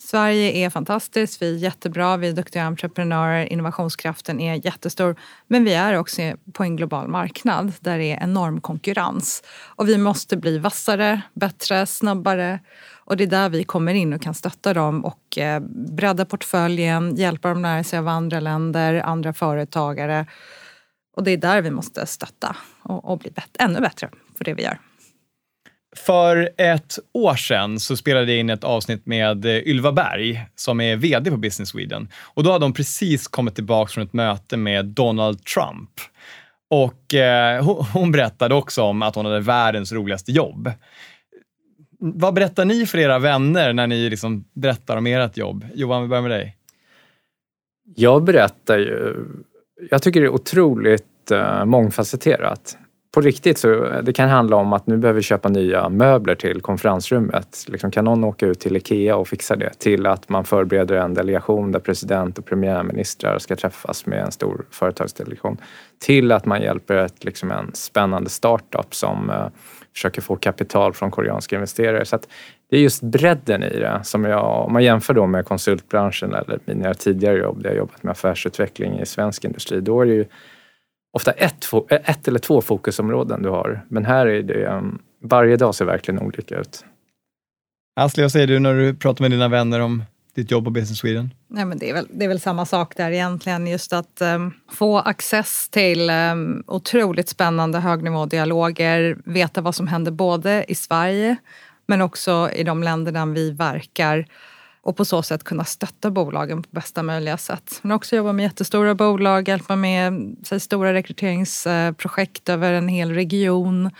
Sverige 0.00 0.52
är 0.52 0.70
fantastiskt, 0.70 1.42
vi 1.42 1.54
är 1.54 1.58
jättebra, 1.58 2.16
vi 2.16 2.28
är 2.28 2.32
duktiga 2.32 2.64
entreprenörer, 2.64 3.52
innovationskraften 3.52 4.40
är 4.40 4.66
jättestor. 4.66 5.16
Men 5.46 5.64
vi 5.64 5.74
är 5.74 5.94
också 5.94 6.22
på 6.52 6.62
en 6.62 6.76
global 6.76 7.08
marknad 7.08 7.72
där 7.80 7.98
det 7.98 8.12
är 8.12 8.22
enorm 8.22 8.60
konkurrens. 8.60 9.42
Och 9.66 9.88
vi 9.88 9.98
måste 9.98 10.36
bli 10.36 10.58
vassare, 10.58 11.22
bättre, 11.34 11.86
snabbare. 11.86 12.60
Och 12.94 13.16
det 13.16 13.24
är 13.24 13.28
där 13.28 13.48
vi 13.48 13.64
kommer 13.64 13.94
in 13.94 14.12
och 14.12 14.22
kan 14.22 14.34
stötta 14.34 14.74
dem 14.74 15.04
och 15.04 15.38
eh, 15.38 15.60
bredda 15.96 16.24
portföljen, 16.24 17.16
hjälpa 17.16 17.48
dem 17.48 17.62
lära 17.62 17.84
sig 17.84 17.98
av 17.98 18.08
andra 18.08 18.40
länder, 18.40 18.94
andra 18.94 19.32
företagare. 19.32 20.26
Och 21.16 21.24
det 21.24 21.30
är 21.30 21.36
där 21.36 21.62
vi 21.62 21.70
måste 21.70 22.06
stötta 22.06 22.56
och, 22.82 23.10
och 23.10 23.18
bli 23.18 23.30
bättre, 23.30 23.64
ännu 23.64 23.80
bättre 23.80 24.08
på 24.08 24.44
det 24.44 24.54
vi 24.54 24.62
gör. 24.62 24.78
För 26.06 26.50
ett 26.56 26.98
år 27.12 27.34
sedan 27.34 27.80
så 27.80 27.96
spelade 27.96 28.32
jag 28.32 28.40
in 28.40 28.50
ett 28.50 28.64
avsnitt 28.64 29.06
med 29.06 29.44
eh, 29.44 29.68
Ylva 29.68 29.92
Berg 29.92 30.46
som 30.54 30.80
är 30.80 30.96
VD 30.96 31.30
på 31.30 31.36
Business 31.36 31.68
Sweden. 31.68 32.08
Och 32.24 32.42
då 32.42 32.52
hade 32.52 32.64
hon 32.64 32.72
precis 32.72 33.28
kommit 33.28 33.54
tillbaka 33.54 33.90
från 33.90 34.04
ett 34.04 34.12
möte 34.12 34.56
med 34.56 34.86
Donald 34.86 35.44
Trump. 35.44 35.90
Och 36.70 37.14
eh, 37.14 37.64
hon 37.92 38.12
berättade 38.12 38.54
också 38.54 38.82
om 38.82 39.02
att 39.02 39.14
hon 39.14 39.24
hade 39.24 39.40
världens 39.40 39.92
roligaste 39.92 40.32
jobb. 40.32 40.72
Vad 41.98 42.34
berättar 42.34 42.64
ni 42.64 42.86
för 42.86 42.98
era 42.98 43.18
vänner 43.18 43.72
när 43.72 43.86
ni 43.86 44.10
liksom 44.10 44.44
berättar 44.54 44.96
om 44.96 45.06
ert 45.06 45.36
jobb? 45.36 45.64
Johan, 45.74 46.02
vi 46.02 46.08
börjar 46.08 46.22
med 46.22 46.30
dig. 46.30 46.56
Jag 47.96 48.24
berättar 48.24 48.78
ju... 48.78 49.24
Jag 49.90 50.02
tycker 50.02 50.20
det 50.20 50.26
är 50.26 50.34
otroligt 50.34 51.30
eh, 51.30 51.64
mångfacetterat 51.64 52.78
på 53.14 53.20
riktigt 53.20 53.58
så 53.58 53.84
eh, 53.84 54.02
det 54.02 54.12
kan 54.12 54.28
handla 54.28 54.56
om 54.56 54.72
att 54.72 54.86
nu 54.86 54.96
behöver 54.96 55.16
vi 55.16 55.22
köpa 55.22 55.48
nya 55.48 55.88
möbler 55.88 56.34
till 56.34 56.60
konferensrummet. 56.60 57.64
Liksom, 57.68 57.90
kan 57.90 58.04
någon 58.04 58.24
åka 58.24 58.46
ut 58.46 58.60
till 58.60 58.76
IKEA 58.76 59.16
och 59.16 59.28
fixa 59.28 59.56
det? 59.56 59.78
Till 59.78 60.06
att 60.06 60.28
man 60.28 60.44
förbereder 60.44 60.96
en 60.96 61.14
delegation 61.14 61.72
där 61.72 61.80
president 61.80 62.38
och 62.38 62.44
premiärministrar 62.44 63.38
ska 63.38 63.56
träffas 63.56 64.06
med 64.06 64.22
en 64.22 64.32
stor 64.32 64.64
företagsdelegation. 64.70 65.56
Till 65.98 66.32
att 66.32 66.46
man 66.46 66.62
hjälper 66.62 66.96
ett, 66.96 67.24
liksom 67.24 67.50
en 67.50 67.70
spännande 67.74 68.30
startup 68.30 68.94
som 68.94 69.30
uh, 69.30 69.48
försöker 69.92 70.22
få 70.22 70.36
kapital 70.36 70.92
från 70.92 71.10
koreanska 71.10 71.56
investerare. 71.56 72.04
Så 72.04 72.16
att 72.16 72.28
det 72.70 72.76
är 72.76 72.80
just 72.80 73.02
bredden 73.02 73.62
i 73.62 73.78
det 73.78 74.00
som 74.02 74.24
jag, 74.24 74.64
om 74.66 74.72
man 74.72 74.84
jämför 74.84 75.14
då 75.14 75.26
med 75.26 75.44
konsultbranschen 75.44 76.34
eller 76.34 76.58
mina 76.64 76.94
tidigare 76.94 77.38
jobb 77.38 77.62
där 77.62 77.70
jag 77.70 77.76
jobbat 77.76 78.02
med 78.02 78.10
affärsutveckling 78.10 79.00
i 79.00 79.06
svensk 79.06 79.44
industri, 79.44 79.80
då 79.80 80.00
är 80.00 80.06
det 80.06 80.12
ju 80.12 80.24
ofta 81.12 81.32
ett, 81.32 81.64
ett 81.90 82.28
eller 82.28 82.38
två 82.38 82.60
fokusområden 82.60 83.42
du 83.42 83.48
har. 83.48 83.84
Men 83.88 84.04
här 84.04 84.26
är 84.26 84.42
det, 84.42 84.66
um, 84.66 84.98
varje 85.22 85.56
dag 85.56 85.74
ser 85.74 85.84
verkligen 85.84 86.22
olika 86.22 86.58
ut. 86.58 86.84
Asli, 88.00 88.22
vad 88.22 88.32
säger 88.32 88.46
du 88.46 88.58
när 88.58 88.74
du 88.74 88.94
pratar 88.94 89.22
med 89.22 89.30
dina 89.30 89.48
vänner 89.48 89.80
om 89.80 90.04
ditt 90.34 90.50
jobb 90.50 90.64
på 90.64 90.70
Business 90.70 90.98
Sweden? 90.98 91.34
Nej, 91.48 91.64
men 91.64 91.78
det, 91.78 91.90
är 91.90 91.94
väl, 91.94 92.08
det 92.10 92.24
är 92.24 92.28
väl 92.28 92.40
samma 92.40 92.66
sak 92.66 92.96
där 92.96 93.10
egentligen. 93.10 93.66
Just 93.66 93.92
att 93.92 94.22
um, 94.22 94.54
få 94.72 94.98
access 94.98 95.68
till 95.68 96.10
um, 96.10 96.64
otroligt 96.66 97.28
spännande 97.28 97.78
högnivådialoger, 97.78 99.18
veta 99.24 99.60
vad 99.60 99.74
som 99.74 99.88
händer 99.88 100.12
både 100.12 100.64
i 100.68 100.74
Sverige 100.74 101.36
men 101.88 102.00
också 102.00 102.50
i 102.52 102.64
de 102.64 102.82
länder 102.82 103.12
där 103.12 103.26
vi 103.26 103.50
verkar 103.50 104.26
och 104.82 104.96
på 104.96 105.04
så 105.04 105.22
sätt 105.22 105.44
kunna 105.44 105.64
stötta 105.64 106.10
bolagen 106.10 106.62
på 106.62 106.68
bästa 106.70 107.02
möjliga 107.02 107.36
sätt. 107.36 107.78
Men 107.82 107.92
också 107.92 108.16
jobba 108.16 108.32
med 108.32 108.42
jättestora 108.42 108.94
bolag, 108.94 109.48
hjälpa 109.48 109.76
med 109.76 110.36
säg, 110.42 110.60
stora 110.60 110.94
rekryteringsprojekt 110.94 112.48
över 112.48 112.72
en 112.72 112.88
hel 112.88 113.14
region 113.14 113.90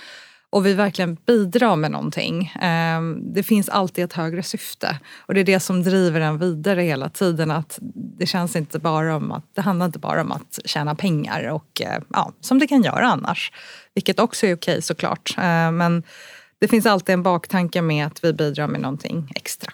och 0.51 0.67
vi 0.67 0.75
verkligen 0.75 1.15
bidrar 1.27 1.77
med 1.77 1.91
någonting. 1.91 2.53
Ehm, 2.61 3.35
det 3.35 3.43
finns 3.43 3.69
alltid 3.69 4.05
ett 4.05 4.13
högre 4.13 4.43
syfte 4.43 4.99
och 5.19 5.35
det 5.35 5.41
är 5.41 5.45
det 5.45 5.61
som 5.61 5.83
driver 5.83 6.21
en 6.21 6.39
vidare 6.39 6.83
hela 6.83 7.09
tiden. 7.09 7.51
Att 7.51 7.79
det 8.19 8.27
känns 8.27 8.57
inte 8.57 8.79
bara 8.79 9.17
om 9.17 9.33
att, 9.33 9.45
det 9.55 9.61
handlar 9.61 9.87
inte 9.87 9.99
bara 9.99 10.21
om 10.21 10.33
att 10.33 10.59
tjäna 10.65 10.95
pengar 10.95 11.51
och 11.51 11.81
eh, 11.81 12.03
ja, 12.09 12.33
som 12.41 12.59
det 12.59 12.67
kan 12.67 12.83
göra 12.83 13.07
annars. 13.07 13.53
Vilket 13.95 14.21
också 14.21 14.47
är 14.47 14.55
okej 14.55 14.83
såklart. 14.83 15.35
Ehm, 15.39 15.77
men 15.77 16.03
det 16.59 16.69
finns 16.69 16.87
alltid 16.87 17.13
en 17.13 17.23
baktanke 17.23 17.83
med 17.83 18.07
att 18.07 18.25
vi 18.25 18.33
bidrar 18.33 18.67
med 18.67 18.81
någonting 18.81 19.33
extra. 19.35 19.73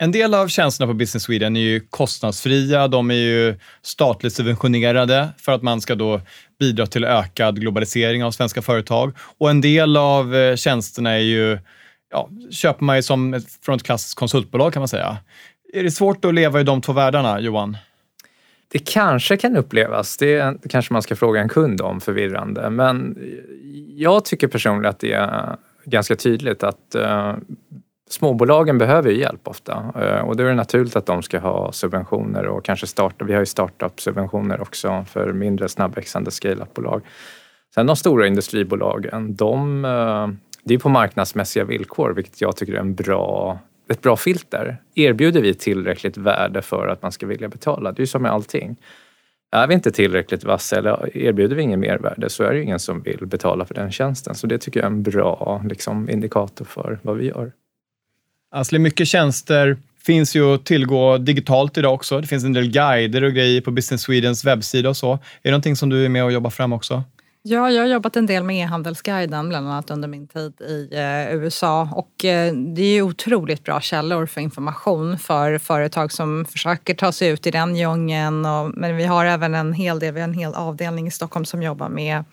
En 0.00 0.12
del 0.12 0.34
av 0.34 0.48
tjänsterna 0.48 0.86
på 0.86 0.94
Business 0.94 1.22
Sweden 1.22 1.56
är 1.56 1.60
ju 1.60 1.80
kostnadsfria. 1.80 2.88
De 2.88 3.10
är 3.10 3.14
ju 3.14 3.58
statligt 3.82 4.32
subventionerade 4.32 5.28
för 5.38 5.52
att 5.52 5.62
man 5.62 5.80
ska 5.80 5.94
då 5.94 6.20
bidra 6.58 6.86
till 6.86 7.04
ökad 7.04 7.60
globalisering 7.60 8.24
av 8.24 8.30
svenska 8.30 8.62
företag. 8.62 9.12
Och 9.38 9.50
en 9.50 9.60
del 9.60 9.96
av 9.96 10.34
eh, 10.34 10.56
tjänsterna 10.56 11.10
är 11.10 11.18
ju, 11.18 11.58
ja, 12.10 12.28
köper 12.50 12.84
man 12.84 12.96
ju 12.96 13.02
som 13.02 13.34
ett, 13.34 13.44
från 13.62 13.76
ett 13.76 13.82
klassiskt 13.82 14.14
konsultbolag 14.14 14.72
kan 14.72 14.80
man 14.80 14.88
säga. 14.88 15.16
Är 15.72 15.82
det 15.82 15.90
svårt 15.90 16.24
att 16.24 16.34
leva 16.34 16.60
i 16.60 16.64
de 16.64 16.80
två 16.80 16.92
världarna, 16.92 17.40
Johan? 17.40 17.76
Det 18.68 18.78
kanske 18.78 19.36
kan 19.36 19.56
upplevas, 19.56 20.16
det 20.16 20.56
kanske 20.70 20.92
man 20.92 21.02
ska 21.02 21.16
fråga 21.16 21.40
en 21.40 21.48
kund 21.48 21.80
om, 21.80 22.00
förvirrande. 22.00 22.70
Men 22.70 23.18
jag 23.96 24.24
tycker 24.24 24.48
personligen 24.48 24.90
att 24.90 25.00
det 25.00 25.12
är 25.12 25.56
ganska 25.84 26.16
tydligt 26.16 26.62
att 26.62 26.94
eh, 26.94 27.36
småbolagen 28.12 28.78
behöver 28.78 29.10
ju 29.10 29.20
hjälp 29.20 29.48
ofta 29.48 29.92
eh, 30.00 30.28
och 30.28 30.36
då 30.36 30.44
är 30.44 30.48
det 30.48 30.54
naturligt 30.54 30.96
att 30.96 31.06
de 31.06 31.22
ska 31.22 31.38
ha 31.38 31.72
subventioner 31.72 32.46
och 32.46 32.64
kanske 32.64 32.86
starta, 32.86 33.24
vi 33.24 33.32
har 33.32 33.40
ju 33.40 33.46
startup-subventioner 33.46 34.60
också 34.60 35.04
för 35.08 35.32
mindre 35.32 35.68
snabbväxande 35.68 36.30
scale-up-bolag. 36.30 37.02
Sen 37.74 37.86
de 37.86 37.96
stora 37.96 38.26
industribolagen, 38.26 39.36
de, 39.36 39.84
eh, 39.84 40.28
det 40.64 40.74
är 40.74 40.78
på 40.78 40.88
marknadsmässiga 40.88 41.64
villkor 41.64 42.12
vilket 42.12 42.40
jag 42.40 42.56
tycker 42.56 42.74
är 42.74 42.80
en 42.80 42.94
bra 42.94 43.58
ett 43.90 44.02
bra 44.02 44.16
filter. 44.16 44.76
Erbjuder 44.94 45.42
vi 45.42 45.54
tillräckligt 45.54 46.16
värde 46.16 46.62
för 46.62 46.88
att 46.88 47.02
man 47.02 47.12
ska 47.12 47.26
vilja 47.26 47.48
betala? 47.48 47.92
Det 47.92 47.98
är 47.98 48.02
ju 48.02 48.06
som 48.06 48.22
med 48.22 48.32
allting. 48.32 48.76
Är 49.50 49.66
vi 49.66 49.74
inte 49.74 49.90
tillräckligt 49.90 50.44
vassa 50.44 50.76
eller 50.76 51.16
erbjuder 51.16 51.56
vi 51.56 51.62
ingen 51.62 51.80
mervärde 51.80 52.30
så 52.30 52.44
är 52.44 52.50
det 52.50 52.56
ju 52.56 52.62
ingen 52.62 52.78
som 52.78 53.02
vill 53.02 53.26
betala 53.26 53.64
för 53.64 53.74
den 53.74 53.92
tjänsten. 53.92 54.34
Så 54.34 54.46
det 54.46 54.58
tycker 54.58 54.80
jag 54.80 54.84
är 54.84 54.90
en 54.90 55.02
bra 55.02 55.62
liksom, 55.68 56.10
indikator 56.10 56.64
för 56.64 56.98
vad 57.02 57.16
vi 57.16 57.26
gör. 57.26 57.52
Asli, 58.50 58.78
mycket 58.78 59.08
tjänster 59.08 59.76
finns 60.06 60.36
ju 60.36 60.54
att 60.54 60.64
tillgå 60.64 61.18
digitalt 61.18 61.78
idag 61.78 61.94
också. 61.94 62.20
Det 62.20 62.26
finns 62.26 62.44
en 62.44 62.52
del 62.52 62.70
guider 62.70 63.24
och 63.24 63.32
grejer 63.32 63.60
på 63.60 63.70
Business 63.70 64.02
Swedens 64.02 64.44
webbsida 64.44 64.88
och 64.88 64.96
så. 64.96 65.12
Är 65.12 65.18
det 65.42 65.50
någonting 65.50 65.76
som 65.76 65.88
du 65.88 66.04
är 66.04 66.08
med 66.08 66.24
och 66.24 66.32
jobbar 66.32 66.50
fram 66.50 66.72
också? 66.72 67.04
Ja, 67.42 67.70
jag 67.70 67.82
har 67.82 67.88
jobbat 67.88 68.16
en 68.16 68.26
del 68.26 68.44
med 68.44 68.56
e-handelsguiden, 68.56 69.48
bland 69.48 69.68
annat 69.68 69.90
under 69.90 70.08
min 70.08 70.26
tid 70.26 70.60
i 70.60 70.88
eh, 70.92 71.34
USA. 71.34 71.88
Och 71.92 72.24
eh, 72.24 72.54
det 72.54 72.82
är 72.82 73.02
otroligt 73.02 73.64
bra 73.64 73.80
källor 73.80 74.26
för 74.26 74.40
information 74.40 75.18
för 75.18 75.58
företag 75.58 76.12
som 76.12 76.44
försöker 76.44 76.94
ta 76.94 77.12
sig 77.12 77.28
ut 77.28 77.46
i 77.46 77.50
den 77.50 77.76
djungeln. 77.76 78.46
Och, 78.46 78.70
men 78.74 78.96
vi 78.96 79.04
har 79.04 79.24
även 79.24 79.54
en 79.54 79.72
hel 79.72 79.98
del, 79.98 80.14
vi 80.14 80.20
har 80.20 80.28
en 80.28 80.34
hel 80.34 80.54
avdelning 80.54 81.06
i 81.06 81.10
Stockholm 81.10 81.44
som 81.44 81.62
jobbar 81.62 81.88
med 81.88 82.24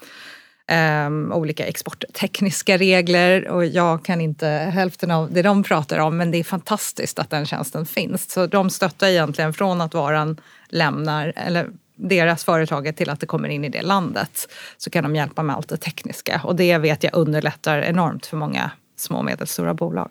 Um, 0.71 1.34
olika 1.34 1.65
exporttekniska 1.65 2.78
regler 2.78 3.47
och 3.47 3.65
jag 3.65 4.06
kan 4.06 4.21
inte 4.21 4.47
hälften 4.47 5.12
av 5.12 5.34
det 5.34 5.41
de 5.41 5.63
pratar 5.63 5.99
om 5.99 6.17
men 6.17 6.32
det 6.32 6.38
är 6.38 6.43
fantastiskt 6.43 7.19
att 7.19 7.30
den 7.30 7.45
tjänsten 7.45 7.86
finns. 7.86 8.32
Så 8.32 8.47
de 8.47 8.69
stöttar 8.69 9.08
egentligen 9.08 9.54
från 9.54 9.82
att 9.82 9.93
varan 9.93 10.41
lämnar, 10.69 11.34
eller 11.36 11.69
deras 11.95 12.43
företaget 12.43 12.97
till 12.97 13.10
att 13.10 13.19
det 13.19 13.25
kommer 13.25 13.49
in 13.49 13.65
i 13.65 13.69
det 13.69 13.82
landet 13.82 14.49
så 14.78 14.89
kan 14.89 15.04
de 15.04 15.15
hjälpa 15.15 15.43
med 15.43 15.56
allt 15.56 15.69
det 15.69 15.78
tekniska 15.78 16.41
och 16.43 16.56
det 16.56 16.78
vet 16.78 17.04
jag 17.04 17.15
underlättar 17.15 17.78
enormt 17.78 18.25
för 18.25 18.38
många 18.38 18.71
små 18.95 19.17
och 19.17 19.25
medelstora 19.25 19.73
bolag. 19.73 20.10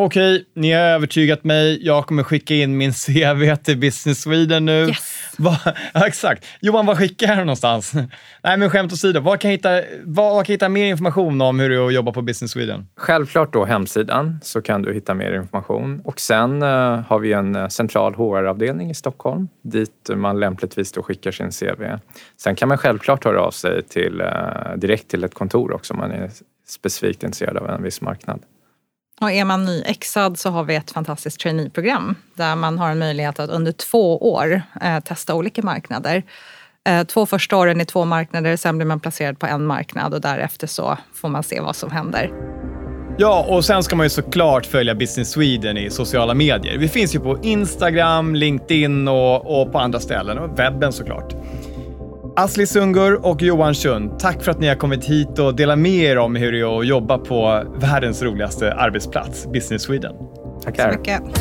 Okej, 0.00 0.44
ni 0.54 0.72
har 0.72 0.80
övertygat 0.80 1.44
mig. 1.44 1.86
Jag 1.86 2.06
kommer 2.06 2.22
skicka 2.22 2.54
in 2.54 2.76
min 2.76 2.92
CV 2.92 3.56
till 3.62 3.78
Business 3.78 4.22
Sweden 4.22 4.64
nu. 4.64 4.86
Yes. 4.86 5.34
Va, 5.38 5.58
ja, 5.94 6.06
exakt. 6.06 6.46
Johan, 6.60 6.86
var 6.86 6.94
skickar 6.94 7.28
jag 7.28 7.38
någonstans? 7.38 7.92
Nej, 8.42 8.56
men 8.56 8.70
skämt 8.70 8.92
åsido, 8.92 9.20
var 9.20 9.36
kan, 9.36 9.50
jag 9.50 9.56
hitta, 9.56 9.70
var, 10.04 10.34
var 10.34 10.44
kan 10.44 10.52
jag 10.52 10.54
hitta 10.54 10.68
mer 10.68 10.84
information 10.84 11.40
om 11.40 11.60
hur 11.60 11.70
det 11.70 11.76
är 11.76 11.86
att 11.86 11.94
jobba 11.94 12.12
på 12.12 12.22
Business 12.22 12.50
Sweden? 12.50 12.86
Självklart 12.96 13.52
då 13.52 13.64
hemsidan, 13.64 14.40
så 14.42 14.62
kan 14.62 14.82
du 14.82 14.94
hitta 14.94 15.14
mer 15.14 15.32
information. 15.32 16.00
Och 16.04 16.20
sen 16.20 16.62
uh, 16.62 16.68
har 17.00 17.18
vi 17.18 17.32
en 17.32 17.56
uh, 17.56 17.68
central 17.68 18.14
HR-avdelning 18.14 18.90
i 18.90 18.94
Stockholm 18.94 19.48
dit 19.62 20.10
man 20.14 20.40
lämpligtvis 20.40 20.92
då 20.92 21.02
skickar 21.02 21.30
sin 21.30 21.50
CV. 21.50 21.82
Sen 22.36 22.56
kan 22.56 22.68
man 22.68 22.78
självklart 22.78 23.24
höra 23.24 23.42
av 23.42 23.50
sig 23.50 23.82
till, 23.82 24.20
uh, 24.20 24.76
direkt 24.76 25.08
till 25.08 25.24
ett 25.24 25.34
kontor 25.34 25.72
också 25.72 25.94
om 25.94 26.00
man 26.00 26.10
är 26.10 26.30
specifikt 26.68 27.22
intresserad 27.22 27.56
av 27.56 27.68
en 27.68 27.82
viss 27.82 28.00
marknad. 28.00 28.40
Och 29.20 29.30
är 29.30 29.44
man 29.44 29.64
nyexad 29.64 30.38
så 30.38 30.50
har 30.50 30.64
vi 30.64 30.74
ett 30.74 30.90
fantastiskt 30.90 31.40
traineeprogram 31.40 32.14
där 32.34 32.56
man 32.56 32.78
har 32.78 32.90
en 32.90 32.98
möjlighet 32.98 33.40
att 33.40 33.50
under 33.50 33.72
två 33.72 34.32
år 34.32 34.62
eh, 34.82 35.00
testa 35.00 35.34
olika 35.34 35.62
marknader. 35.62 36.22
Eh, 36.84 37.04
två 37.04 37.26
första 37.26 37.56
åren 37.56 37.80
i 37.80 37.84
två 37.84 38.04
marknader, 38.04 38.56
sen 38.56 38.78
blir 38.78 38.86
man 38.86 39.00
placerad 39.00 39.38
på 39.38 39.46
en 39.46 39.66
marknad 39.66 40.14
och 40.14 40.20
därefter 40.20 40.66
så 40.66 40.98
får 41.14 41.28
man 41.28 41.42
se 41.42 41.60
vad 41.60 41.76
som 41.76 41.90
händer. 41.90 42.32
Ja, 43.20 43.46
och 43.48 43.64
sen 43.64 43.82
ska 43.82 43.96
man 43.96 44.06
ju 44.06 44.10
såklart 44.10 44.66
följa 44.66 44.94
Business 44.94 45.30
Sweden 45.30 45.76
i 45.76 45.90
sociala 45.90 46.34
medier. 46.34 46.78
Vi 46.78 46.88
finns 46.88 47.14
ju 47.14 47.20
på 47.20 47.38
Instagram, 47.42 48.34
LinkedIn 48.34 49.08
och, 49.08 49.60
och 49.60 49.72
på 49.72 49.78
andra 49.78 50.00
ställen 50.00 50.38
och 50.38 50.58
webben 50.58 50.92
såklart. 50.92 51.34
Asli 52.38 52.66
Sungur 52.66 53.26
och 53.26 53.42
Johan 53.42 53.74
Schund, 53.74 54.18
tack 54.18 54.42
för 54.42 54.50
att 54.50 54.60
ni 54.60 54.68
har 54.68 54.74
kommit 54.74 55.04
hit 55.04 55.38
och 55.38 55.56
delat 55.56 55.78
med 55.78 55.92
er 55.92 56.18
om 56.18 56.36
hur 56.36 56.52
det 56.52 56.60
är 56.60 56.78
att 56.80 56.86
jobba 56.86 57.18
på 57.18 57.64
världens 57.80 58.22
roligaste 58.22 58.74
arbetsplats, 58.74 59.46
Business 59.52 59.82
Sweden. 59.82 60.12
Tackar. 60.64 60.84
Tack 60.84 60.92
så 60.92 60.98
mycket. 60.98 61.38